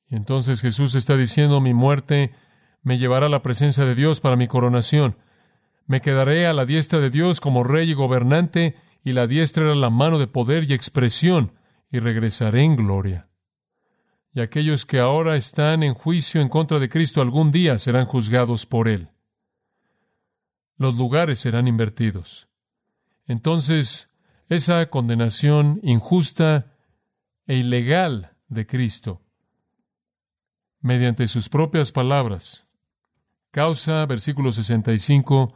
Y 0.07 0.15
entonces 0.15 0.61
Jesús 0.61 0.95
está 0.95 1.15
diciendo, 1.15 1.61
mi 1.61 1.75
muerte 1.75 2.33
me 2.81 2.97
llevará 2.97 3.27
a 3.27 3.29
la 3.29 3.43
presencia 3.43 3.85
de 3.85 3.93
Dios 3.93 4.19
para 4.19 4.35
mi 4.35 4.47
coronación. 4.47 5.15
Me 5.85 6.01
quedaré 6.01 6.47
a 6.47 6.53
la 6.53 6.65
diestra 6.65 6.99
de 6.99 7.11
Dios 7.11 7.39
como 7.39 7.63
rey 7.63 7.91
y 7.91 7.93
gobernante, 7.93 8.75
y 9.03 9.13
la 9.13 9.27
diestra 9.27 9.65
era 9.65 9.75
la 9.75 9.91
mano 9.91 10.17
de 10.17 10.25
poder 10.25 10.63
y 10.63 10.73
expresión, 10.73 11.51
y 11.91 11.99
regresaré 11.99 12.63
en 12.63 12.75
gloria. 12.75 13.29
Y 14.33 14.41
aquellos 14.41 14.85
que 14.87 14.99
ahora 14.99 15.35
están 15.35 15.83
en 15.83 15.93
juicio 15.93 16.41
en 16.41 16.49
contra 16.49 16.79
de 16.79 16.89
Cristo 16.89 17.21
algún 17.21 17.51
día 17.51 17.77
serán 17.77 18.07
juzgados 18.07 18.65
por 18.65 18.87
Él 18.87 19.09
los 20.77 20.95
lugares 20.95 21.39
serán 21.39 21.67
invertidos. 21.67 22.47
Entonces, 23.25 24.09
esa 24.49 24.89
condenación 24.89 25.79
injusta 25.83 26.73
e 27.47 27.57
ilegal 27.57 28.35
de 28.47 28.67
Cristo, 28.67 29.21
mediante 30.79 31.27
sus 31.27 31.49
propias 31.49 31.91
palabras, 31.91 32.67
causa, 33.51 34.05
versículo 34.05 34.51
65, 34.51 35.53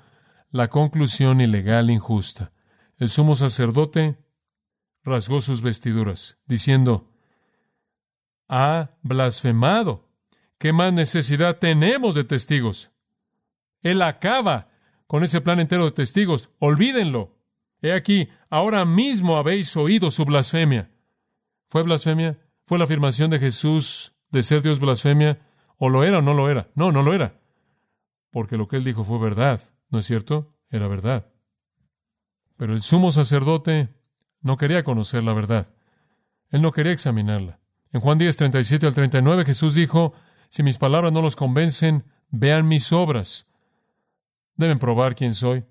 la 0.52 0.70
conclusión 0.70 1.42
ilegal 1.42 1.90
injusta. 1.90 2.52
El 2.98 3.10
sumo 3.10 3.36
sacerdote 3.36 4.18
rasgó 5.04 5.42
sus 5.42 5.62
vestiduras, 5.62 6.38
diciendo, 6.46 7.12
ha 8.48 8.92
blasfemado. 9.04 10.10
¿Qué 10.58 10.74
más 10.74 10.92
necesidad 10.92 11.60
tenemos 11.60 12.16
de 12.16 12.24
testigos? 12.24 12.92
Él 13.82 14.02
acaba 14.02 14.69
con 15.10 15.24
ese 15.24 15.42
plan 15.42 15.60
entero 15.60 15.86
de 15.86 15.92
testigos. 15.92 16.52
Olvídenlo. 16.60 17.36
He 17.82 17.94
aquí, 17.94 18.30
ahora 18.52 18.86
mismo 18.86 19.38
habéis 19.38 19.76
oído 19.76 20.12
su 20.12 20.24
blasfemia. 20.24 20.92
¿Fue 21.68 21.82
blasfemia? 21.82 22.38
¿Fue 22.68 22.78
la 22.78 22.84
afirmación 22.84 23.32
de 23.32 23.40
Jesús 23.40 24.14
de 24.30 24.44
ser 24.44 24.62
Dios 24.62 24.80
blasfemia? 24.80 25.40
¿O 25.80 25.90
lo 25.90 26.04
era 26.04 26.20
o 26.20 26.22
no 26.22 26.36
lo 26.36 26.48
era? 26.48 26.70
No, 26.76 26.92
no 26.92 27.02
lo 27.02 27.16
era. 27.16 27.42
Porque 28.30 28.56
lo 28.56 28.68
que 28.68 28.76
él 28.76 28.84
dijo 28.84 29.04
fue 29.04 29.18
verdad, 29.18 29.60
¿no 29.90 29.98
es 29.98 30.06
cierto? 30.06 30.56
Era 30.70 30.88
verdad. 30.88 31.26
Pero 32.56 32.74
el 32.74 32.82
sumo 32.82 33.10
sacerdote 33.10 33.90
no 34.42 34.58
quería 34.58 34.84
conocer 34.84 35.24
la 35.24 35.34
verdad. 35.34 35.74
Él 36.52 36.62
no 36.62 36.72
quería 36.72 36.92
examinarla. 36.92 37.60
En 37.92 38.02
Juan 38.02 38.20
10, 38.20 38.38
37 38.38 38.86
al 38.86 38.94
39, 38.94 39.44
Jesús 39.44 39.74
dijo, 39.74 40.14
si 40.50 40.62
mis 40.62 40.78
palabras 40.78 41.12
no 41.12 41.24
los 41.24 41.36
convencen, 41.36 42.06
vean 42.30 42.68
mis 42.68 42.94
obras. 42.94 43.49
Deben 44.60 44.78
probar 44.78 45.16
quién 45.16 45.34
soy. 45.34 45.64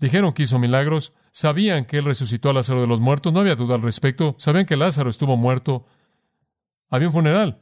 Dijeron 0.00 0.32
que 0.32 0.42
hizo 0.42 0.58
milagros, 0.58 1.12
sabían 1.30 1.84
que 1.84 1.98
él 1.98 2.04
resucitó 2.04 2.50
a 2.50 2.52
Lázaro 2.52 2.80
de 2.80 2.88
los 2.88 2.98
muertos, 2.98 3.32
no 3.32 3.38
había 3.38 3.54
duda 3.54 3.76
al 3.76 3.82
respecto, 3.82 4.34
sabían 4.38 4.66
que 4.66 4.76
Lázaro 4.76 5.08
estuvo 5.08 5.36
muerto, 5.36 5.86
había 6.90 7.06
un 7.06 7.12
funeral, 7.12 7.60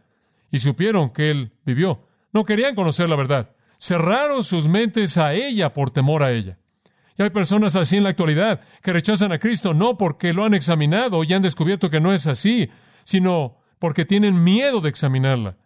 y 0.50 0.58
supieron 0.58 1.10
que 1.10 1.30
él 1.30 1.52
vivió. 1.66 2.08
No 2.32 2.46
querían 2.46 2.74
conocer 2.74 3.06
la 3.06 3.16
verdad. 3.16 3.54
Cerraron 3.78 4.42
sus 4.44 4.66
mentes 4.66 5.18
a 5.18 5.34
ella 5.34 5.74
por 5.74 5.90
temor 5.90 6.22
a 6.22 6.32
ella. 6.32 6.58
Y 7.18 7.22
hay 7.22 7.28
personas 7.28 7.76
así 7.76 7.98
en 7.98 8.04
la 8.04 8.10
actualidad 8.10 8.62
que 8.80 8.94
rechazan 8.94 9.32
a 9.32 9.38
Cristo 9.38 9.74
no 9.74 9.98
porque 9.98 10.32
lo 10.32 10.42
han 10.42 10.54
examinado 10.54 11.22
y 11.22 11.34
han 11.34 11.42
descubierto 11.42 11.90
que 11.90 12.00
no 12.00 12.14
es 12.14 12.26
así, 12.26 12.70
sino 13.04 13.58
porque 13.78 14.06
tienen 14.06 14.42
miedo 14.42 14.80
de 14.80 14.88
examinarla. 14.88 15.58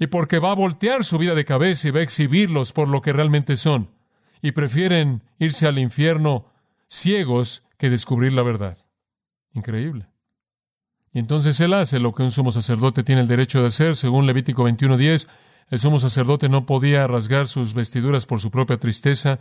Y 0.00 0.08
porque 0.08 0.40
va 0.40 0.50
a 0.50 0.56
voltear 0.56 1.04
su 1.04 1.16
vida 1.16 1.36
de 1.36 1.44
cabeza 1.44 1.86
y 1.86 1.90
va 1.92 2.00
a 2.00 2.02
exhibirlos 2.02 2.72
por 2.72 2.88
lo 2.88 3.02
que 3.02 3.12
realmente 3.12 3.56
son. 3.56 3.99
Y 4.42 4.52
prefieren 4.52 5.22
irse 5.38 5.66
al 5.66 5.78
infierno 5.78 6.46
ciegos 6.86 7.62
que 7.78 7.90
descubrir 7.90 8.32
la 8.32 8.42
verdad. 8.42 8.78
Increíble. 9.52 10.06
Y 11.12 11.18
entonces 11.18 11.58
él 11.60 11.74
hace 11.74 11.98
lo 11.98 12.14
que 12.14 12.22
un 12.22 12.30
sumo 12.30 12.52
sacerdote 12.52 13.02
tiene 13.02 13.22
el 13.22 13.28
derecho 13.28 13.60
de 13.60 13.66
hacer, 13.66 13.96
según 13.96 14.26
Levítico 14.26 14.64
21:10. 14.64 15.28
El 15.68 15.78
sumo 15.78 15.98
sacerdote 15.98 16.48
no 16.48 16.66
podía 16.66 17.06
rasgar 17.06 17.48
sus 17.48 17.74
vestiduras 17.74 18.26
por 18.26 18.40
su 18.40 18.50
propia 18.50 18.76
tristeza, 18.76 19.38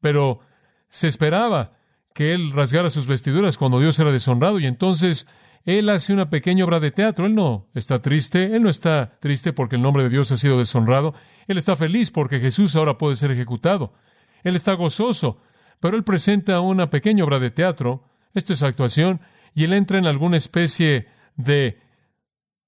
pero 0.00 0.40
se 0.88 1.08
esperaba 1.08 1.72
que 2.14 2.32
él 2.32 2.52
rasgara 2.52 2.90
sus 2.90 3.06
vestiduras 3.06 3.58
cuando 3.58 3.78
Dios 3.78 3.98
era 3.98 4.12
deshonrado, 4.12 4.58
y 4.58 4.66
entonces 4.66 5.26
él 5.64 5.88
hace 5.90 6.12
una 6.12 6.30
pequeña 6.30 6.64
obra 6.64 6.80
de 6.80 6.90
teatro. 6.90 7.26
Él 7.26 7.34
no 7.34 7.66
está 7.74 8.00
triste, 8.00 8.56
él 8.56 8.62
no 8.62 8.70
está 8.70 9.18
triste 9.20 9.52
porque 9.52 9.76
el 9.76 9.82
nombre 9.82 10.04
de 10.04 10.08
Dios 10.08 10.32
ha 10.32 10.36
sido 10.36 10.58
deshonrado, 10.58 11.14
él 11.46 11.58
está 11.58 11.76
feliz 11.76 12.10
porque 12.10 12.40
Jesús 12.40 12.74
ahora 12.76 12.96
puede 12.96 13.16
ser 13.16 13.30
ejecutado. 13.30 13.92
Él 14.42 14.56
está 14.56 14.74
gozoso, 14.74 15.40
pero 15.80 15.96
él 15.96 16.04
presenta 16.04 16.60
una 16.60 16.90
pequeña 16.90 17.24
obra 17.24 17.38
de 17.38 17.50
teatro, 17.50 18.04
esto 18.34 18.52
es 18.52 18.62
actuación, 18.62 19.20
y 19.54 19.64
él 19.64 19.72
entra 19.72 19.98
en 19.98 20.06
alguna 20.06 20.36
especie 20.36 21.08
de 21.36 21.80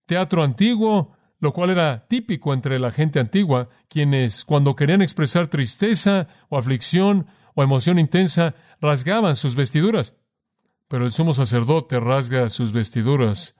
teatro 0.07 0.43
antiguo, 0.43 1.17
lo 1.41 1.53
cual 1.53 1.71
era 1.71 2.07
típico 2.09 2.53
entre 2.53 2.79
la 2.79 2.91
gente 2.91 3.21
antigua, 3.21 3.69
quienes 3.89 4.45
cuando 4.45 4.75
querían 4.75 5.03
expresar 5.03 5.49
tristeza 5.49 6.29
o 6.49 6.59
aflicción 6.59 7.27
o 7.55 7.63
emoción 7.63 7.99
intensa, 7.99 8.55
rasgaban 8.81 9.37
sus 9.37 9.55
vestiduras. 9.55 10.15
Pero 10.89 11.05
el 11.05 11.13
sumo 11.13 11.33
sacerdote 11.33 12.01
rasga 12.01 12.49
sus 12.49 12.73
vestiduras 12.73 13.57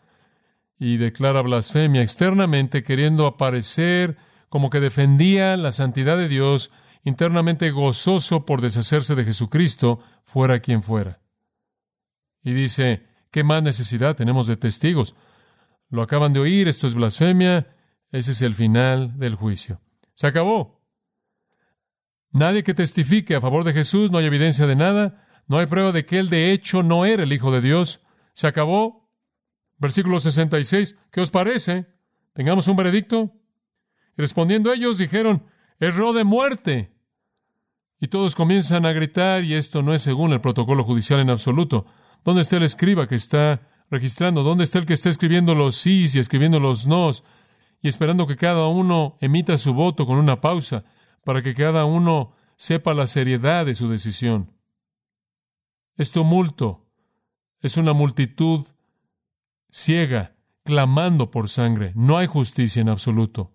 y 0.79 0.97
declara 0.97 1.43
blasfemia 1.43 2.03
externamente, 2.03 2.83
queriendo 2.83 3.27
aparecer 3.27 4.17
como 4.49 4.71
que 4.71 4.81
defendía 4.81 5.57
la 5.57 5.73
santidad 5.73 6.17
de 6.17 6.29
Dios, 6.29 6.71
internamente 7.05 7.71
gozoso 7.71 8.45
por 8.45 8.61
deshacerse 8.61 9.15
de 9.15 9.25
Jesucristo, 9.25 10.01
fuera 10.25 10.61
quien 10.61 10.83
fuera. 10.83 11.21
Y 12.43 12.53
dice, 12.53 13.09
¿Qué 13.31 13.45
más 13.45 13.63
necesidad 13.63 14.17
tenemos 14.17 14.47
de 14.47 14.57
testigos? 14.57 15.15
Lo 15.91 16.03
acaban 16.03 16.33
de 16.33 16.41
oír, 16.41 16.69
esto 16.69 16.87
es 16.87 16.95
blasfemia, 16.95 17.75
ese 18.11 18.33
es 18.33 18.43
el 18.43 18.55
final 18.55 19.19
del 19.19 19.35
juicio. 19.35 19.81
Se 20.15 20.27
acabó. 20.27 20.83
Nadie 22.31 22.63
que 22.63 22.75
testifique 22.75 23.35
a 23.35 23.41
favor 23.41 23.65
de 23.65 23.73
Jesús, 23.73 24.11
no 24.11 24.19
hay 24.19 24.27
evidencia 24.27 24.67
de 24.67 24.77
nada, 24.77 25.27
no 25.47 25.59
hay 25.59 25.67
prueba 25.67 25.93
de 25.93 26.05
que 26.05 26.19
él 26.19 26.29
de 26.29 26.53
hecho 26.53 26.83
no 26.83 27.05
era 27.05 27.23
el 27.23 27.33
Hijo 27.33 27.51
de 27.51 27.61
Dios. 27.61 28.03
Se 28.33 28.47
acabó. 28.47 29.11
Versículo 29.79 30.21
66. 30.21 30.97
¿Qué 31.11 31.21
os 31.21 31.31
parece? 31.31 31.87
¿Tengamos 32.35 32.69
un 32.69 32.77
veredicto? 32.77 33.33
Y 34.17 34.21
respondiendo 34.23 34.73
ellos 34.73 34.99
dijeron, 34.99 35.47
erró 35.81 36.13
de 36.13 36.25
muerte. 36.25 36.93
Y 38.01 38.09
todos 38.09 38.35
comienzan 38.35 38.87
a 38.87 38.93
gritar, 38.93 39.45
y 39.45 39.55
esto 39.55 39.83
no 39.83 39.93
es 39.93 40.03
según 40.03 40.33
el 40.33 40.41
protocolo 40.41 40.85
judicial 40.85 41.21
en 41.21 41.31
absoluto. 41.31 41.87
¿Dónde 42.25 42.43
está 42.43 42.57
el 42.57 42.63
escriba 42.63 43.09
que 43.09 43.17
está 43.17 43.69
registrando? 43.91 44.43
¿Dónde 44.43 44.65
está 44.65 44.79
el 44.79 44.87
que 44.87 44.95
está 44.95 45.09
escribiendo 45.09 45.55
los 45.55 45.77
sís 45.77 46.15
y 46.15 46.19
escribiendo 46.19 46.61
los 46.61 46.87
nos 46.87 47.25
y 47.81 47.89
esperando 47.89 48.27
que 48.27 48.37
cada 48.37 48.69
uno 48.69 49.17
emita 49.21 49.57
su 49.57 49.75
voto 49.75 50.07
con 50.07 50.19
una 50.19 50.41
pausa 50.41 50.85
para 51.25 51.43
que 51.43 51.55
cada 51.55 51.85
uno 51.85 52.33
sepa 52.57 52.95
la 52.95 53.07
seriedad 53.07 53.67
de 53.67 53.75
su 53.75 53.89
decisión? 53.89 54.53
Es 55.97 56.13
tumulto, 56.13 56.87
es 57.61 57.77
una 57.77 57.93
multitud 57.93 58.65
ciega, 59.71 60.37
clamando 60.65 61.31
por 61.31 61.49
sangre. 61.49 61.93
No 61.95 62.19
hay 62.19 62.27
justicia 62.27 62.81
en 62.81 62.89
absoluto. 62.89 63.53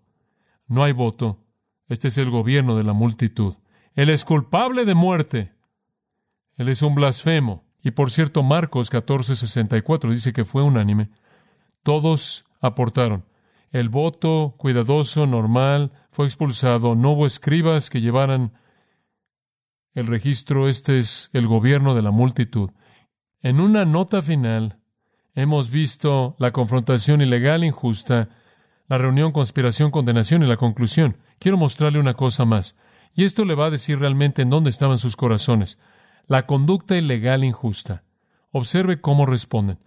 No 0.67 0.83
hay 0.83 0.91
voto. 0.91 1.45
Este 1.87 2.07
es 2.07 2.17
el 2.17 2.29
gobierno 2.29 2.75
de 2.75 2.83
la 2.83 2.93
multitud. 2.93 3.55
Él 3.93 4.09
es 4.09 4.25
culpable 4.25 4.85
de 4.85 4.95
muerte. 4.95 5.51
Él 6.55 6.69
es 6.69 6.81
un 6.81 6.95
blasfemo. 6.95 7.65
Y 7.81 7.91
por 7.91 8.11
cierto, 8.11 8.43
Marcos 8.43 8.89
14:64 8.91 10.09
dice 10.09 10.33
que 10.33 10.45
fue 10.45 10.63
unánime. 10.63 11.09
Todos 11.83 12.45
aportaron. 12.61 13.25
El 13.71 13.89
voto 13.89 14.55
cuidadoso, 14.57 15.25
normal, 15.25 15.91
fue 16.11 16.25
expulsado. 16.25 16.95
No 16.95 17.11
hubo 17.11 17.25
escribas 17.25 17.89
que 17.89 18.01
llevaran 18.01 18.53
el 19.93 20.07
registro. 20.07 20.69
Este 20.69 20.97
es 20.97 21.29
el 21.33 21.47
gobierno 21.47 21.93
de 21.93 22.01
la 22.01 22.11
multitud. 22.11 22.69
En 23.41 23.59
una 23.59 23.83
nota 23.83 24.21
final, 24.21 24.79
hemos 25.33 25.69
visto 25.69 26.35
la 26.39 26.51
confrontación 26.51 27.21
ilegal, 27.21 27.63
injusta, 27.63 28.29
la 28.87 28.97
reunión, 28.97 29.31
conspiración, 29.31 29.91
condenación 29.91 30.43
y 30.43 30.47
la 30.47 30.57
conclusión. 30.57 31.17
Quiero 31.39 31.57
mostrarle 31.57 31.99
una 31.99 32.13
cosa 32.13 32.45
más. 32.45 32.77
Y 33.15 33.23
esto 33.23 33.45
le 33.45 33.55
va 33.55 33.67
a 33.67 33.71
decir 33.71 33.99
realmente 33.99 34.41
en 34.41 34.49
dónde 34.49 34.69
estaban 34.69 34.97
sus 34.97 35.15
corazones 35.15 35.77
la 36.27 36.45
conducta 36.45 36.95
ilegal 36.97 37.43
injusta. 37.43 38.03
Observe 38.51 39.01
cómo 39.01 39.25
responden. 39.25 39.79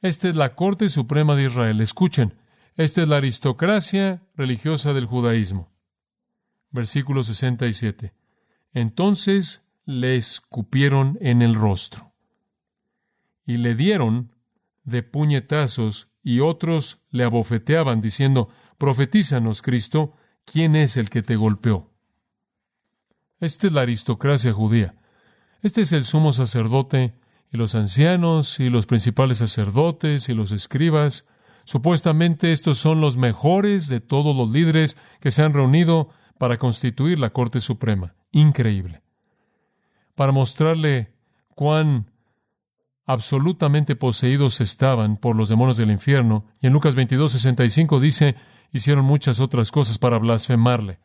Esta 0.00 0.28
es 0.28 0.36
la 0.36 0.54
Corte 0.54 0.88
Suprema 0.88 1.36
de 1.36 1.44
Israel. 1.44 1.80
Escuchen, 1.80 2.34
esta 2.76 3.02
es 3.02 3.08
la 3.08 3.16
aristocracia 3.16 4.22
religiosa 4.34 4.92
del 4.92 5.06
judaísmo. 5.06 5.70
Versículo 6.70 7.22
67. 7.22 8.14
Entonces 8.72 9.62
le 9.84 10.16
escupieron 10.16 11.18
en 11.20 11.42
el 11.42 11.54
rostro 11.54 12.12
y 13.46 13.56
le 13.56 13.74
dieron 13.74 14.34
de 14.84 15.02
puñetazos 15.02 16.08
y 16.28 16.40
otros 16.40 16.98
le 17.10 17.24
abofeteaban 17.24 18.02
diciendo, 18.02 18.50
profetízanos, 18.76 19.62
Cristo, 19.62 20.12
¿quién 20.44 20.76
es 20.76 20.98
el 20.98 21.08
que 21.08 21.22
te 21.22 21.36
golpeó? 21.36 21.90
Esta 23.40 23.66
es 23.66 23.72
la 23.72 23.80
aristocracia 23.80 24.52
judía. 24.52 24.94
Este 25.62 25.80
es 25.80 25.92
el 25.92 26.04
sumo 26.04 26.34
sacerdote 26.34 27.14
y 27.50 27.56
los 27.56 27.74
ancianos 27.74 28.60
y 28.60 28.68
los 28.68 28.84
principales 28.84 29.38
sacerdotes 29.38 30.28
y 30.28 30.34
los 30.34 30.52
escribas. 30.52 31.24
Supuestamente 31.64 32.52
estos 32.52 32.76
son 32.76 33.00
los 33.00 33.16
mejores 33.16 33.88
de 33.88 34.00
todos 34.00 34.36
los 34.36 34.50
líderes 34.50 34.98
que 35.20 35.30
se 35.30 35.42
han 35.42 35.54
reunido 35.54 36.10
para 36.36 36.58
constituir 36.58 37.18
la 37.18 37.30
Corte 37.30 37.58
Suprema. 37.58 38.14
Increíble. 38.32 39.00
Para 40.14 40.32
mostrarle 40.32 41.10
cuán 41.54 42.10
absolutamente 43.08 43.96
poseídos 43.96 44.60
estaban 44.60 45.16
por 45.16 45.34
los 45.34 45.48
demonios 45.48 45.78
del 45.78 45.90
infierno. 45.90 46.44
Y 46.60 46.66
en 46.66 46.74
Lucas 46.74 46.94
22, 46.94 47.32
65 47.32 48.00
dice, 48.00 48.36
hicieron 48.70 49.06
muchas 49.06 49.40
otras 49.40 49.72
cosas 49.72 49.98
para 49.98 50.18
blasfemarle. 50.18 50.98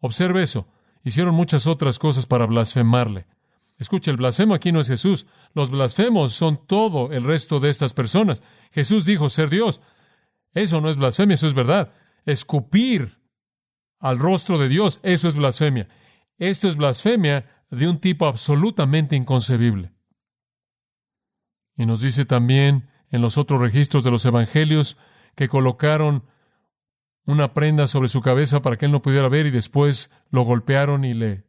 Observe 0.00 0.42
eso, 0.42 0.68
hicieron 1.02 1.34
muchas 1.34 1.66
otras 1.66 1.98
cosas 1.98 2.26
para 2.26 2.46
blasfemarle. 2.46 3.26
Escucha, 3.76 4.12
el 4.12 4.18
blasfemo 4.18 4.54
aquí 4.54 4.70
no 4.70 4.78
es 4.78 4.86
Jesús. 4.86 5.26
Los 5.52 5.70
blasfemos 5.70 6.32
son 6.32 6.64
todo 6.64 7.10
el 7.10 7.24
resto 7.24 7.58
de 7.58 7.70
estas 7.70 7.92
personas. 7.92 8.40
Jesús 8.70 9.04
dijo 9.04 9.28
ser 9.28 9.50
Dios. 9.50 9.80
Eso 10.54 10.80
no 10.80 10.88
es 10.88 10.96
blasfemia, 10.96 11.34
eso 11.34 11.48
es 11.48 11.54
verdad. 11.54 11.92
Escupir 12.24 13.18
al 13.98 14.20
rostro 14.20 14.58
de 14.58 14.68
Dios, 14.68 15.00
eso 15.02 15.26
es 15.26 15.34
blasfemia. 15.34 15.88
Esto 16.38 16.68
es 16.68 16.76
blasfemia 16.76 17.50
de 17.68 17.88
un 17.88 17.98
tipo 17.98 18.26
absolutamente 18.26 19.16
inconcebible. 19.16 19.95
Y 21.76 21.86
nos 21.86 22.00
dice 22.00 22.24
también 22.24 22.88
en 23.10 23.20
los 23.20 23.38
otros 23.38 23.60
registros 23.60 24.04
de 24.04 24.10
los 24.10 24.24
evangelios 24.24 24.96
que 25.34 25.48
colocaron 25.48 26.24
una 27.26 27.52
prenda 27.54 27.86
sobre 27.86 28.08
su 28.08 28.22
cabeza 28.22 28.62
para 28.62 28.76
que 28.76 28.86
él 28.86 28.92
no 28.92 29.02
pudiera 29.02 29.28
ver 29.28 29.46
y 29.46 29.50
después 29.50 30.10
lo 30.30 30.42
golpearon 30.42 31.04
y 31.04 31.12
le 31.12 31.44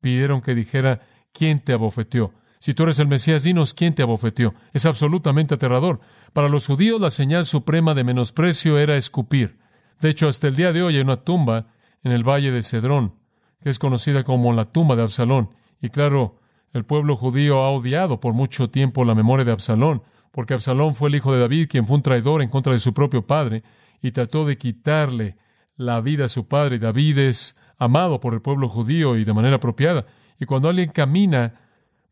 pidieron 0.00 0.42
que 0.42 0.54
dijera 0.54 1.00
quién 1.32 1.60
te 1.60 1.72
abofeteó. 1.72 2.32
Si 2.60 2.74
tú 2.74 2.82
eres 2.82 2.98
el 2.98 3.08
Mesías, 3.08 3.44
dinos 3.44 3.72
quién 3.72 3.94
te 3.94 4.02
abofeteó. 4.02 4.54
Es 4.72 4.84
absolutamente 4.84 5.54
aterrador. 5.54 6.00
Para 6.32 6.48
los 6.48 6.66
judíos 6.66 7.00
la 7.00 7.10
señal 7.10 7.46
suprema 7.46 7.94
de 7.94 8.04
menosprecio 8.04 8.78
era 8.78 8.96
escupir. 8.96 9.58
De 10.00 10.10
hecho, 10.10 10.28
hasta 10.28 10.48
el 10.48 10.56
día 10.56 10.72
de 10.72 10.82
hoy 10.82 10.96
hay 10.96 11.02
una 11.02 11.16
tumba 11.16 11.66
en 12.02 12.12
el 12.12 12.28
valle 12.28 12.50
de 12.50 12.62
Cedrón, 12.62 13.14
que 13.62 13.70
es 13.70 13.78
conocida 13.78 14.24
como 14.24 14.52
la 14.52 14.66
tumba 14.66 14.96
de 14.96 15.02
Absalón. 15.02 15.50
Y 15.80 15.90
claro, 15.90 16.37
el 16.72 16.84
pueblo 16.84 17.16
judío 17.16 17.58
ha 17.60 17.70
odiado 17.70 18.20
por 18.20 18.34
mucho 18.34 18.70
tiempo 18.70 19.04
la 19.04 19.14
memoria 19.14 19.44
de 19.44 19.52
Absalón, 19.52 20.02
porque 20.32 20.54
Absalón 20.54 20.94
fue 20.94 21.08
el 21.08 21.14
hijo 21.16 21.32
de 21.32 21.40
David, 21.40 21.68
quien 21.68 21.86
fue 21.86 21.96
un 21.96 22.02
traidor 22.02 22.42
en 22.42 22.48
contra 22.48 22.72
de 22.72 22.80
su 22.80 22.92
propio 22.92 23.26
padre, 23.26 23.62
y 24.02 24.12
trató 24.12 24.44
de 24.44 24.58
quitarle 24.58 25.36
la 25.76 26.00
vida 26.00 26.26
a 26.26 26.28
su 26.28 26.46
padre. 26.46 26.78
David 26.78 27.18
es 27.18 27.56
amado 27.78 28.20
por 28.20 28.34
el 28.34 28.42
pueblo 28.42 28.68
judío 28.68 29.16
y 29.16 29.24
de 29.24 29.32
manera 29.32 29.56
apropiada. 29.56 30.06
Y 30.38 30.44
cuando 30.44 30.68
alguien 30.68 30.90
camina 30.90 31.54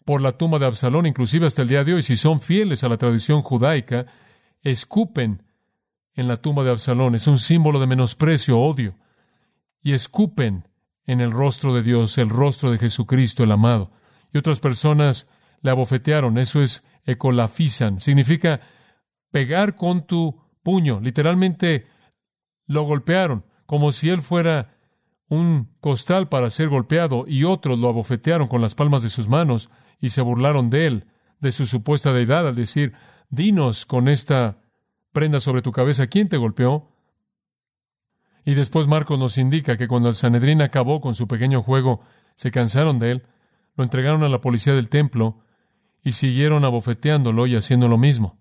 por 0.04 0.20
la 0.20 0.32
tumba 0.32 0.58
de 0.58 0.66
Absalón, 0.66 1.06
inclusive 1.06 1.46
hasta 1.46 1.62
el 1.62 1.68
día 1.68 1.84
de 1.84 1.94
hoy, 1.94 2.02
si 2.02 2.16
son 2.16 2.40
fieles 2.40 2.84
a 2.84 2.88
la 2.88 2.96
tradición 2.96 3.42
judaica, 3.42 4.06
escupen 4.62 5.42
en 6.14 6.28
la 6.28 6.36
tumba 6.36 6.64
de 6.64 6.70
Absalón. 6.70 7.14
Es 7.14 7.26
un 7.26 7.38
símbolo 7.38 7.78
de 7.78 7.86
menosprecio, 7.86 8.58
odio. 8.58 8.94
Y 9.82 9.92
escupen 9.92 10.68
en 11.06 11.20
el 11.20 11.30
rostro 11.30 11.74
de 11.74 11.82
Dios, 11.82 12.18
el 12.18 12.28
rostro 12.28 12.70
de 12.70 12.78
Jesucristo, 12.78 13.44
el 13.44 13.52
amado. 13.52 13.92
Y 14.36 14.38
otras 14.38 14.60
personas 14.60 15.30
le 15.62 15.70
abofetearon. 15.70 16.36
Eso 16.36 16.60
es 16.60 16.86
ecolafizan. 17.06 18.00
Significa 18.00 18.60
pegar 19.30 19.76
con 19.76 20.06
tu 20.06 20.42
puño. 20.62 21.00
Literalmente 21.00 21.86
lo 22.66 22.82
golpearon, 22.82 23.46
como 23.64 23.92
si 23.92 24.10
él 24.10 24.20
fuera 24.20 24.76
un 25.30 25.74
costal 25.80 26.28
para 26.28 26.50
ser 26.50 26.68
golpeado, 26.68 27.24
y 27.26 27.44
otros 27.44 27.78
lo 27.78 27.88
abofetearon 27.88 28.46
con 28.46 28.60
las 28.60 28.74
palmas 28.74 29.02
de 29.02 29.08
sus 29.08 29.26
manos 29.26 29.70
y 30.00 30.10
se 30.10 30.20
burlaron 30.20 30.68
de 30.68 30.86
él, 30.86 31.06
de 31.40 31.50
su 31.50 31.64
supuesta 31.64 32.12
deidad, 32.12 32.46
al 32.46 32.56
decir, 32.56 32.92
dinos 33.30 33.86
con 33.86 34.06
esta 34.06 34.58
prenda 35.12 35.40
sobre 35.40 35.62
tu 35.62 35.72
cabeza, 35.72 36.08
¿quién 36.08 36.28
te 36.28 36.36
golpeó? 36.36 36.92
Y 38.44 38.52
después 38.52 38.86
Marcos 38.86 39.18
nos 39.18 39.38
indica 39.38 39.78
que 39.78 39.88
cuando 39.88 40.10
el 40.10 40.14
Sanedrín 40.14 40.60
acabó 40.60 41.00
con 41.00 41.14
su 41.14 41.26
pequeño 41.26 41.62
juego, 41.62 42.02
se 42.34 42.50
cansaron 42.50 42.98
de 42.98 43.12
él, 43.12 43.22
lo 43.76 43.84
entregaron 43.84 44.22
a 44.24 44.28
la 44.28 44.40
policía 44.40 44.74
del 44.74 44.88
templo 44.88 45.40
y 46.02 46.12
siguieron 46.12 46.64
abofeteándolo 46.64 47.46
y 47.46 47.56
haciendo 47.56 47.88
lo 47.88 47.98
mismo. 47.98 48.38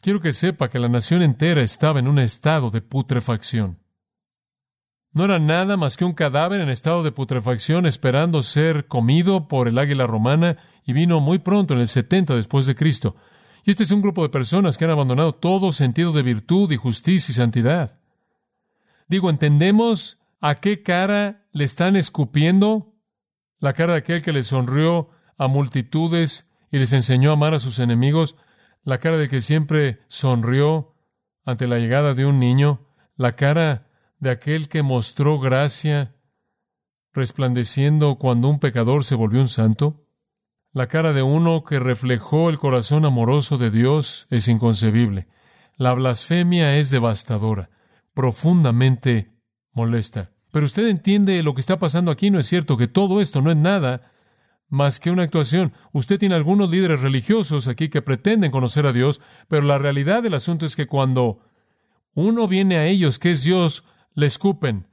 Quiero 0.00 0.20
que 0.20 0.32
sepa 0.32 0.68
que 0.68 0.78
la 0.78 0.88
nación 0.88 1.22
entera 1.22 1.62
estaba 1.62 2.00
en 2.00 2.08
un 2.08 2.18
estado 2.18 2.70
de 2.70 2.80
putrefacción. 2.80 3.78
No 5.12 5.24
era 5.26 5.38
nada 5.38 5.76
más 5.76 5.96
que 5.96 6.04
un 6.04 6.14
cadáver 6.14 6.60
en 6.60 6.70
estado 6.70 7.02
de 7.02 7.12
putrefacción 7.12 7.86
esperando 7.86 8.42
ser 8.42 8.88
comido 8.88 9.46
por 9.46 9.68
el 9.68 9.78
águila 9.78 10.06
romana 10.06 10.56
y 10.84 10.94
vino 10.94 11.20
muy 11.20 11.38
pronto 11.38 11.74
en 11.74 11.80
el 11.80 11.88
70 11.88 12.34
después 12.34 12.66
de 12.66 12.74
Cristo. 12.74 13.14
Y 13.64 13.70
este 13.70 13.84
es 13.84 13.90
un 13.90 14.00
grupo 14.00 14.22
de 14.22 14.30
personas 14.30 14.76
que 14.76 14.86
han 14.86 14.90
abandonado 14.90 15.34
todo 15.34 15.70
sentido 15.70 16.12
de 16.12 16.22
virtud 16.22 16.72
y 16.72 16.76
justicia 16.76 17.30
y 17.30 17.34
santidad. 17.34 18.00
Digo, 19.06 19.30
¿entendemos 19.30 20.18
a 20.40 20.56
qué 20.56 20.82
cara 20.82 21.46
le 21.52 21.64
están 21.64 21.94
escupiendo? 21.94 22.91
La 23.62 23.74
cara 23.74 23.92
de 23.92 24.00
aquel 24.00 24.22
que 24.22 24.32
le 24.32 24.42
sonrió 24.42 25.10
a 25.38 25.46
multitudes 25.46 26.50
y 26.72 26.78
les 26.78 26.92
enseñó 26.92 27.30
a 27.30 27.34
amar 27.34 27.54
a 27.54 27.60
sus 27.60 27.78
enemigos, 27.78 28.34
la 28.82 28.98
cara 28.98 29.18
de 29.18 29.28
que 29.28 29.40
siempre 29.40 30.00
sonrió 30.08 30.96
ante 31.44 31.68
la 31.68 31.78
llegada 31.78 32.12
de 32.14 32.26
un 32.26 32.40
niño, 32.40 32.88
la 33.14 33.36
cara 33.36 33.86
de 34.18 34.30
aquel 34.30 34.68
que 34.68 34.82
mostró 34.82 35.38
gracia 35.38 36.16
resplandeciendo 37.12 38.16
cuando 38.16 38.48
un 38.48 38.58
pecador 38.58 39.04
se 39.04 39.14
volvió 39.14 39.40
un 39.40 39.48
santo, 39.48 40.08
la 40.72 40.88
cara 40.88 41.12
de 41.12 41.22
uno 41.22 41.62
que 41.62 41.78
reflejó 41.78 42.50
el 42.50 42.58
corazón 42.58 43.04
amoroso 43.04 43.58
de 43.58 43.70
Dios 43.70 44.26
es 44.30 44.48
inconcebible. 44.48 45.28
La 45.76 45.94
blasfemia 45.94 46.78
es 46.78 46.90
devastadora, 46.90 47.70
profundamente 48.12 49.30
molesta. 49.70 50.32
Pero 50.52 50.66
usted 50.66 50.86
entiende 50.86 51.42
lo 51.42 51.54
que 51.54 51.60
está 51.60 51.78
pasando 51.78 52.12
aquí, 52.12 52.30
¿no 52.30 52.38
es 52.38 52.46
cierto? 52.46 52.76
Que 52.76 52.86
todo 52.86 53.20
esto 53.20 53.42
no 53.42 53.50
es 53.50 53.56
nada 53.56 54.12
más 54.68 55.00
que 55.00 55.10
una 55.10 55.24
actuación. 55.24 55.72
Usted 55.92 56.18
tiene 56.18 56.34
algunos 56.34 56.70
líderes 56.70 57.00
religiosos 57.00 57.68
aquí 57.68 57.88
que 57.88 58.02
pretenden 58.02 58.50
conocer 58.50 58.86
a 58.86 58.92
Dios, 58.92 59.20
pero 59.48 59.62
la 59.62 59.78
realidad 59.78 60.22
del 60.22 60.34
asunto 60.34 60.64
es 60.64 60.76
que 60.76 60.86
cuando 60.86 61.40
uno 62.14 62.46
viene 62.46 62.76
a 62.76 62.86
ellos, 62.86 63.18
que 63.18 63.32
es 63.32 63.42
Dios, 63.42 63.84
le 64.14 64.26
escupen. 64.26 64.86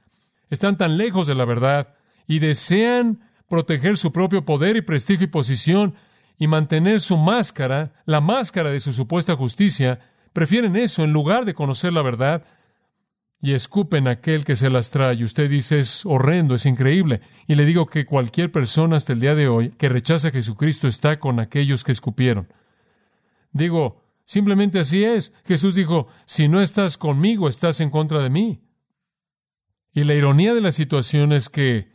Están 0.48 0.78
tan 0.78 0.96
lejos 0.96 1.26
de 1.26 1.34
la 1.34 1.44
verdad 1.44 1.94
y 2.26 2.38
desean 2.38 3.20
proteger 3.48 3.98
su 3.98 4.12
propio 4.12 4.44
poder 4.44 4.76
y 4.76 4.82
prestigio 4.82 5.24
y 5.24 5.30
posición 5.30 5.94
y 6.38 6.46
mantener 6.46 7.00
su 7.00 7.18
máscara, 7.18 7.92
la 8.06 8.22
máscara 8.22 8.70
de 8.70 8.80
su 8.80 8.92
supuesta 8.92 9.36
justicia, 9.36 10.00
prefieren 10.32 10.76
eso 10.76 11.04
en 11.04 11.12
lugar 11.12 11.44
de 11.44 11.54
conocer 11.54 11.92
la 11.92 12.02
verdad 12.02 12.44
y 13.42 13.52
escupen 13.54 14.06
a 14.06 14.12
aquel 14.12 14.44
que 14.44 14.56
se 14.56 14.68
las 14.68 14.90
trae. 14.90 15.24
Usted 15.24 15.48
dice, 15.48 15.78
es 15.78 16.04
horrendo, 16.04 16.54
es 16.54 16.66
increíble. 16.66 17.22
Y 17.46 17.54
le 17.54 17.64
digo 17.64 17.86
que 17.86 18.04
cualquier 18.04 18.52
persona 18.52 18.96
hasta 18.96 19.14
el 19.14 19.20
día 19.20 19.34
de 19.34 19.48
hoy 19.48 19.70
que 19.70 19.88
rechaza 19.88 20.28
a 20.28 20.32
Jesucristo 20.32 20.86
está 20.86 21.18
con 21.18 21.40
aquellos 21.40 21.82
que 21.82 21.92
escupieron. 21.92 22.52
Digo, 23.52 24.02
simplemente 24.24 24.78
así 24.78 25.04
es. 25.04 25.32
Jesús 25.46 25.74
dijo, 25.74 26.08
si 26.26 26.48
no 26.48 26.60
estás 26.60 26.98
conmigo, 26.98 27.48
estás 27.48 27.80
en 27.80 27.90
contra 27.90 28.20
de 28.20 28.30
mí. 28.30 28.60
Y 29.92 30.04
la 30.04 30.14
ironía 30.14 30.54
de 30.54 30.60
la 30.60 30.72
situación 30.72 31.32
es 31.32 31.48
que 31.48 31.92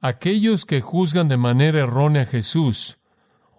aquellos 0.00 0.64
que 0.64 0.80
juzgan 0.80 1.28
de 1.28 1.36
manera 1.36 1.80
errónea 1.80 2.22
a 2.22 2.26
Jesús, 2.26 2.98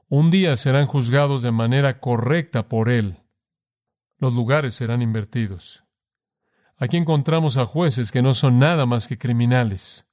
un 0.08 0.32
día 0.32 0.56
serán 0.56 0.88
juzgados 0.88 1.42
de 1.42 1.52
manera 1.52 2.00
correcta 2.00 2.70
por 2.70 2.88
Él. 2.88 3.18
Los 4.18 4.34
lugares 4.34 4.74
serán 4.74 5.02
invertidos. 5.02 5.87
Aquí 6.78 6.98
encontramos 6.98 7.58
a 7.58 7.66
jueces 7.66 8.12
que 8.12 8.22
no 8.22 8.34
son 8.34 8.60
nada 8.60 8.86
más 8.86 9.08
que 9.08 9.18
criminales. 9.18 10.06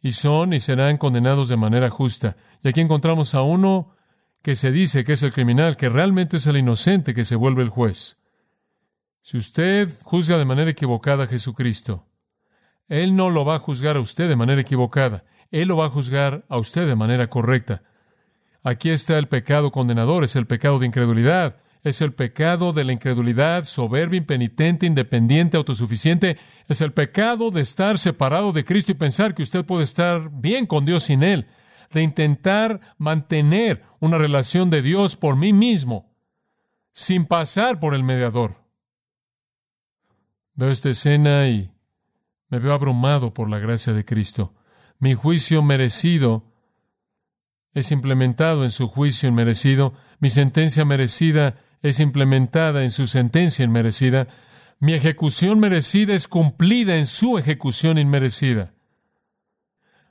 Y 0.00 0.12
son 0.12 0.52
y 0.52 0.60
serán 0.60 0.96
condenados 0.96 1.48
de 1.48 1.56
manera 1.56 1.90
justa. 1.90 2.36
Y 2.62 2.68
aquí 2.68 2.80
encontramos 2.80 3.34
a 3.34 3.42
uno 3.42 3.94
que 4.42 4.56
se 4.56 4.70
dice 4.70 5.04
que 5.04 5.12
es 5.12 5.22
el 5.22 5.32
criminal, 5.32 5.76
que 5.76 5.88
realmente 5.88 6.38
es 6.38 6.46
el 6.46 6.56
inocente 6.56 7.14
que 7.14 7.24
se 7.24 7.36
vuelve 7.36 7.62
el 7.62 7.68
juez. 7.68 8.16
Si 9.20 9.36
usted 9.36 9.88
juzga 10.04 10.38
de 10.38 10.44
manera 10.44 10.70
equivocada 10.70 11.24
a 11.24 11.26
Jesucristo, 11.26 12.06
Él 12.88 13.16
no 13.16 13.28
lo 13.28 13.44
va 13.44 13.56
a 13.56 13.58
juzgar 13.58 13.96
a 13.96 14.00
usted 14.00 14.28
de 14.28 14.36
manera 14.36 14.60
equivocada. 14.60 15.24
Él 15.50 15.68
lo 15.68 15.76
va 15.76 15.86
a 15.86 15.90
juzgar 15.90 16.46
a 16.48 16.58
usted 16.58 16.86
de 16.86 16.96
manera 16.96 17.28
correcta. 17.28 17.82
Aquí 18.62 18.90
está 18.90 19.18
el 19.18 19.28
pecado 19.28 19.72
condenador, 19.72 20.24
es 20.24 20.36
el 20.36 20.46
pecado 20.46 20.78
de 20.78 20.86
incredulidad 20.86 21.56
es 21.88 22.00
el 22.00 22.12
pecado 22.12 22.72
de 22.72 22.82
la 22.82 22.92
incredulidad, 22.92 23.64
soberbia, 23.64 24.18
impenitente, 24.18 24.86
independiente, 24.86 25.56
autosuficiente. 25.56 26.36
Es 26.66 26.80
el 26.80 26.92
pecado 26.92 27.52
de 27.52 27.60
estar 27.60 28.00
separado 28.00 28.50
de 28.50 28.64
Cristo 28.64 28.90
y 28.90 28.96
pensar 28.96 29.36
que 29.36 29.44
usted 29.44 29.64
puede 29.64 29.84
estar 29.84 30.28
bien 30.32 30.66
con 30.66 30.84
Dios 30.84 31.04
sin 31.04 31.22
Él. 31.22 31.46
De 31.92 32.02
intentar 32.02 32.80
mantener 32.98 33.84
una 34.00 34.18
relación 34.18 34.68
de 34.68 34.82
Dios 34.82 35.14
por 35.14 35.36
mí 35.36 35.52
mismo, 35.52 36.12
sin 36.92 37.24
pasar 37.24 37.78
por 37.78 37.94
el 37.94 38.02
mediador. 38.02 38.56
Veo 40.54 40.70
esta 40.70 40.90
escena 40.90 41.46
y 41.46 41.70
me 42.48 42.58
veo 42.58 42.72
abrumado 42.72 43.32
por 43.32 43.48
la 43.48 43.60
gracia 43.60 43.92
de 43.92 44.04
Cristo. 44.04 44.54
Mi 44.98 45.14
juicio 45.14 45.62
merecido 45.62 46.52
es 47.74 47.92
implementado 47.92 48.64
en 48.64 48.72
su 48.72 48.88
juicio 48.88 49.28
inmerecido. 49.28 49.94
Mi 50.18 50.30
sentencia 50.30 50.84
merecida 50.84 51.62
es 51.88 52.00
implementada 52.00 52.82
en 52.82 52.90
su 52.90 53.06
sentencia 53.06 53.64
inmerecida, 53.64 54.28
mi 54.78 54.92
ejecución 54.92 55.58
merecida 55.58 56.14
es 56.14 56.28
cumplida 56.28 56.96
en 56.96 57.06
su 57.06 57.38
ejecución 57.38 57.98
inmerecida. 57.98 58.74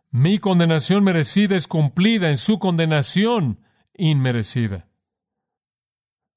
Mi 0.10 0.40
condenación 0.40 1.04
merecida 1.04 1.56
es 1.56 1.68
cumplida 1.68 2.30
en 2.30 2.38
su 2.38 2.58
condenación 2.58 3.60
inmerecida. 3.94 4.88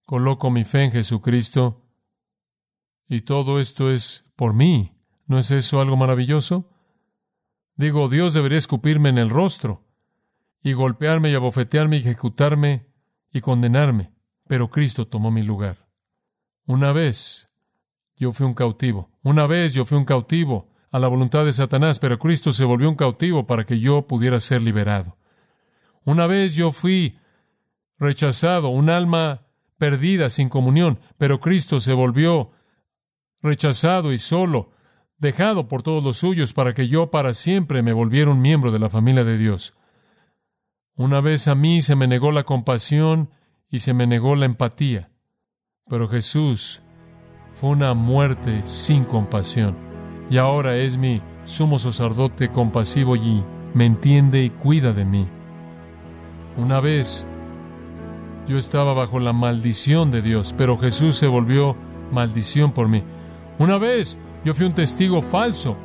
Coloco 0.05 0.51
mi 0.51 0.65
fe 0.65 0.85
en 0.85 0.93
Jesucristo 0.93 1.87
y 3.09 3.23
todo 3.23 3.61
esto 3.61 3.91
es 3.91 4.25
por 4.37 4.53
mí. 4.53 4.95
¿No 5.27 5.39
es 5.39 5.51
eso 5.51 5.81
algo 5.81 5.97
maravilloso? 5.97 6.71
Digo, 7.77 8.09
Dios 8.09 8.35
debería 8.35 8.59
escupirme 8.59 9.11
en 9.11 9.19
el 9.19 9.31
rostro 9.31 9.87
y 10.63 10.73
golpearme 10.73 11.31
y 11.31 11.35
abofetearme 11.35 11.99
y 11.99 12.01
ejecutarme 12.01 12.87
y 13.31 13.41
condenarme 13.41 14.18
pero 14.49 14.71
Cristo 14.71 15.07
tomó 15.07 15.31
mi 15.31 15.43
lugar. 15.43 15.89
Una 16.67 16.93
vez 16.93 17.49
yo 18.17 18.33
fui 18.33 18.47
un 18.47 18.55
cautivo, 18.55 19.11
una 19.23 19.47
vez 19.47 19.75
yo 19.75 19.85
fui 19.85 19.97
un 19.97 20.05
cautivo 20.05 20.69
a 20.91 20.99
la 20.99 21.09
voluntad 21.09 21.45
de 21.45 21.53
Satanás, 21.53 21.99
pero 21.99 22.19
Cristo 22.19 22.53
se 22.53 22.65
volvió 22.65 22.89
un 22.89 22.97
cautivo 22.97 23.47
para 23.47 23.65
que 23.65 23.79
yo 23.79 24.07
pudiera 24.07 24.41
ser 24.41 24.63
liberado. 24.63 25.17
Una 26.05 26.27
vez 26.27 26.57
yo 26.57 26.73
fui 26.73 27.19
rechazado, 27.99 28.69
un 28.71 28.91
alma 28.91 29.47
perdida, 29.77 30.31
sin 30.31 30.49
comunión, 30.49 30.99
pero 31.19 31.41
Cristo 31.41 31.81
se 31.81 31.93
volvió 31.93 32.53
rechazado 33.43 34.13
y 34.13 34.19
solo, 34.19 34.73
dejado 35.19 35.69
por 35.69 35.83
todos 35.83 36.03
los 36.03 36.17
suyos 36.17 36.53
para 36.53 36.75
que 36.75 36.89
yo 36.89 37.11
para 37.11 37.35
siempre 37.35 37.83
me 37.83 37.93
volviera 37.93 38.31
un 38.31 38.41
miembro 38.41 38.73
de 38.73 38.79
la 38.79 38.89
familia 38.89 39.25
de 39.25 39.37
Dios. 39.37 39.75
Una 40.95 41.21
vez 41.21 41.47
a 41.47 41.55
mí 41.55 41.83
se 41.83 41.95
me 41.95 42.07
negó 42.09 42.33
la 42.33 42.45
compasión 42.45 43.31
y 43.71 43.81
se 43.81 43.95
me 43.95 44.07
negó 44.07 44.37
la 44.37 44.47
empatía, 44.47 45.11
pero 45.89 46.09
Jesús 46.09 46.83
fue 47.55 47.71
una 47.71 47.95
muerte 47.95 48.61
sin 48.65 49.05
compasión 49.05 49.77
y 50.31 50.37
ahora 50.37 50.77
es 50.77 50.97
mi 50.97 51.23
sumo 51.45 51.79
sacerdote 51.79 52.51
compasivo 52.51 53.17
y 53.17 53.43
me 53.75 53.87
entiende 53.87 54.45
y 54.45 54.51
cuida 54.51 54.93
de 54.93 55.05
mí. 55.05 55.27
Una 56.57 56.81
vez 56.81 57.27
yo 58.47 58.57
estaba 58.57 58.95
bajo 58.95 59.21
la 59.21 59.33
maldición 59.33 60.11
de 60.11 60.23
Dios, 60.23 60.55
pero 60.57 60.79
Jesús 60.79 61.17
se 61.17 61.27
volvió 61.27 61.77
maldición 62.13 62.73
por 62.73 62.89
mí. 62.89 63.03
Una 63.59 63.79
vez 63.79 64.19
yo 64.45 64.55
fui 64.55 64.67
un 64.67 64.75
testigo 64.75 65.21
falso, 65.23 65.77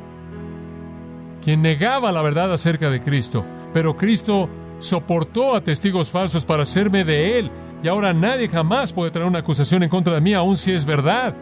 quien 1.42 1.62
negaba 1.62 2.12
la 2.12 2.22
verdad 2.22 2.52
acerca 2.52 2.90
de 2.90 3.00
Cristo, 3.00 3.44
pero 3.72 3.96
Cristo 3.96 4.48
soportó 4.78 5.54
a 5.54 5.62
testigos 5.62 6.10
falsos 6.10 6.44
para 6.44 6.62
hacerme 6.62 7.04
de 7.04 7.38
Él, 7.38 7.50
y 7.82 7.88
ahora 7.88 8.14
nadie 8.14 8.48
jamás 8.48 8.92
puede 8.92 9.10
traer 9.10 9.28
una 9.28 9.40
acusación 9.40 9.82
en 9.82 9.88
contra 9.88 10.14
de 10.14 10.20
mí, 10.20 10.34
aun 10.34 10.56
si 10.56 10.72
es 10.72 10.84
verdad, 10.84 11.34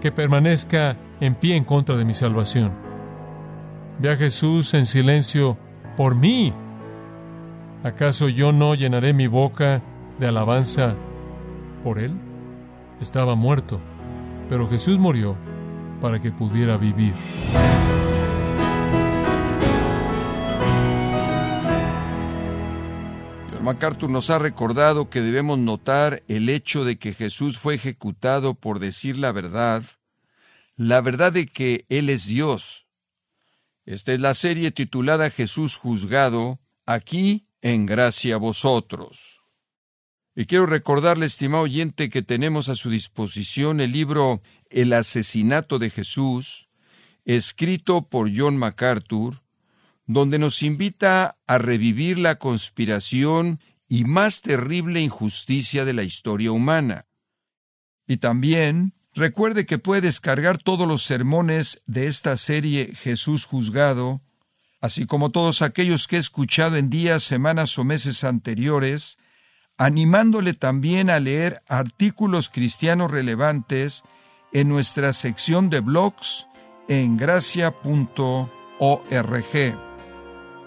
que 0.00 0.12
permanezca 0.12 0.96
en 1.20 1.34
pie 1.34 1.56
en 1.56 1.64
contra 1.64 1.96
de 1.96 2.04
mi 2.04 2.12
salvación. 2.12 2.72
Ve 3.98 4.10
a 4.10 4.16
Jesús 4.16 4.74
en 4.74 4.86
silencio 4.86 5.56
por 5.96 6.14
mí. 6.14 6.52
¿Acaso 7.82 8.28
yo 8.28 8.52
no 8.52 8.74
llenaré 8.74 9.12
mi 9.12 9.26
boca 9.26 9.82
de 10.18 10.26
alabanza 10.26 10.94
por 11.84 11.98
él? 11.98 12.12
Estaba 13.00 13.34
muerto, 13.34 13.78
pero 14.48 14.68
Jesús 14.68 14.98
murió 14.98 15.36
para 16.00 16.20
que 16.20 16.32
pudiera 16.32 16.76
vivir. 16.76 17.14
MacArthur 23.64 24.10
nos 24.10 24.28
ha 24.28 24.38
recordado 24.38 25.08
que 25.08 25.22
debemos 25.22 25.58
notar 25.58 26.22
el 26.28 26.50
hecho 26.50 26.84
de 26.84 26.98
que 26.98 27.14
Jesús 27.14 27.58
fue 27.58 27.74
ejecutado 27.74 28.54
por 28.54 28.78
decir 28.78 29.16
la 29.16 29.32
verdad, 29.32 29.82
la 30.76 31.00
verdad 31.00 31.32
de 31.32 31.46
que 31.46 31.86
Él 31.88 32.10
es 32.10 32.26
Dios. 32.26 32.86
Esta 33.86 34.12
es 34.12 34.20
la 34.20 34.34
serie 34.34 34.70
titulada 34.70 35.30
Jesús 35.30 35.78
juzgado, 35.78 36.60
aquí 36.84 37.48
en 37.62 37.86
gracia 37.86 38.34
a 38.34 38.38
vosotros. 38.38 39.40
Y 40.36 40.44
quiero 40.44 40.66
recordarle, 40.66 41.24
estimado 41.24 41.64
oyente, 41.64 42.10
que 42.10 42.20
tenemos 42.20 42.68
a 42.68 42.76
su 42.76 42.90
disposición 42.90 43.80
el 43.80 43.92
libro 43.92 44.42
El 44.68 44.92
asesinato 44.92 45.78
de 45.78 45.88
Jesús, 45.88 46.68
escrito 47.24 48.08
por 48.08 48.30
John 48.36 48.58
MacArthur, 48.58 49.43
donde 50.06 50.38
nos 50.38 50.62
invita 50.62 51.38
a 51.46 51.58
revivir 51.58 52.18
la 52.18 52.36
conspiración 52.36 53.60
y 53.88 54.04
más 54.04 54.42
terrible 54.42 55.00
injusticia 55.00 55.84
de 55.84 55.94
la 55.94 56.02
historia 56.02 56.52
humana. 56.52 57.06
Y 58.06 58.18
también 58.18 58.94
recuerde 59.14 59.66
que 59.66 59.78
puede 59.78 60.02
descargar 60.02 60.58
todos 60.58 60.86
los 60.86 61.04
sermones 61.04 61.82
de 61.86 62.06
esta 62.06 62.36
serie 62.36 62.92
Jesús 62.94 63.46
juzgado, 63.46 64.20
así 64.80 65.06
como 65.06 65.30
todos 65.30 65.62
aquellos 65.62 66.06
que 66.06 66.16
he 66.16 66.20
escuchado 66.20 66.76
en 66.76 66.90
días, 66.90 67.22
semanas 67.22 67.78
o 67.78 67.84
meses 67.84 68.24
anteriores, 68.24 69.16
animándole 69.78 70.52
también 70.52 71.08
a 71.08 71.18
leer 71.20 71.62
artículos 71.68 72.48
cristianos 72.48 73.10
relevantes 73.10 74.02
en 74.52 74.68
nuestra 74.68 75.12
sección 75.12 75.70
de 75.70 75.80
blogs 75.80 76.46
en 76.88 77.16
gracia.org. 77.16 77.74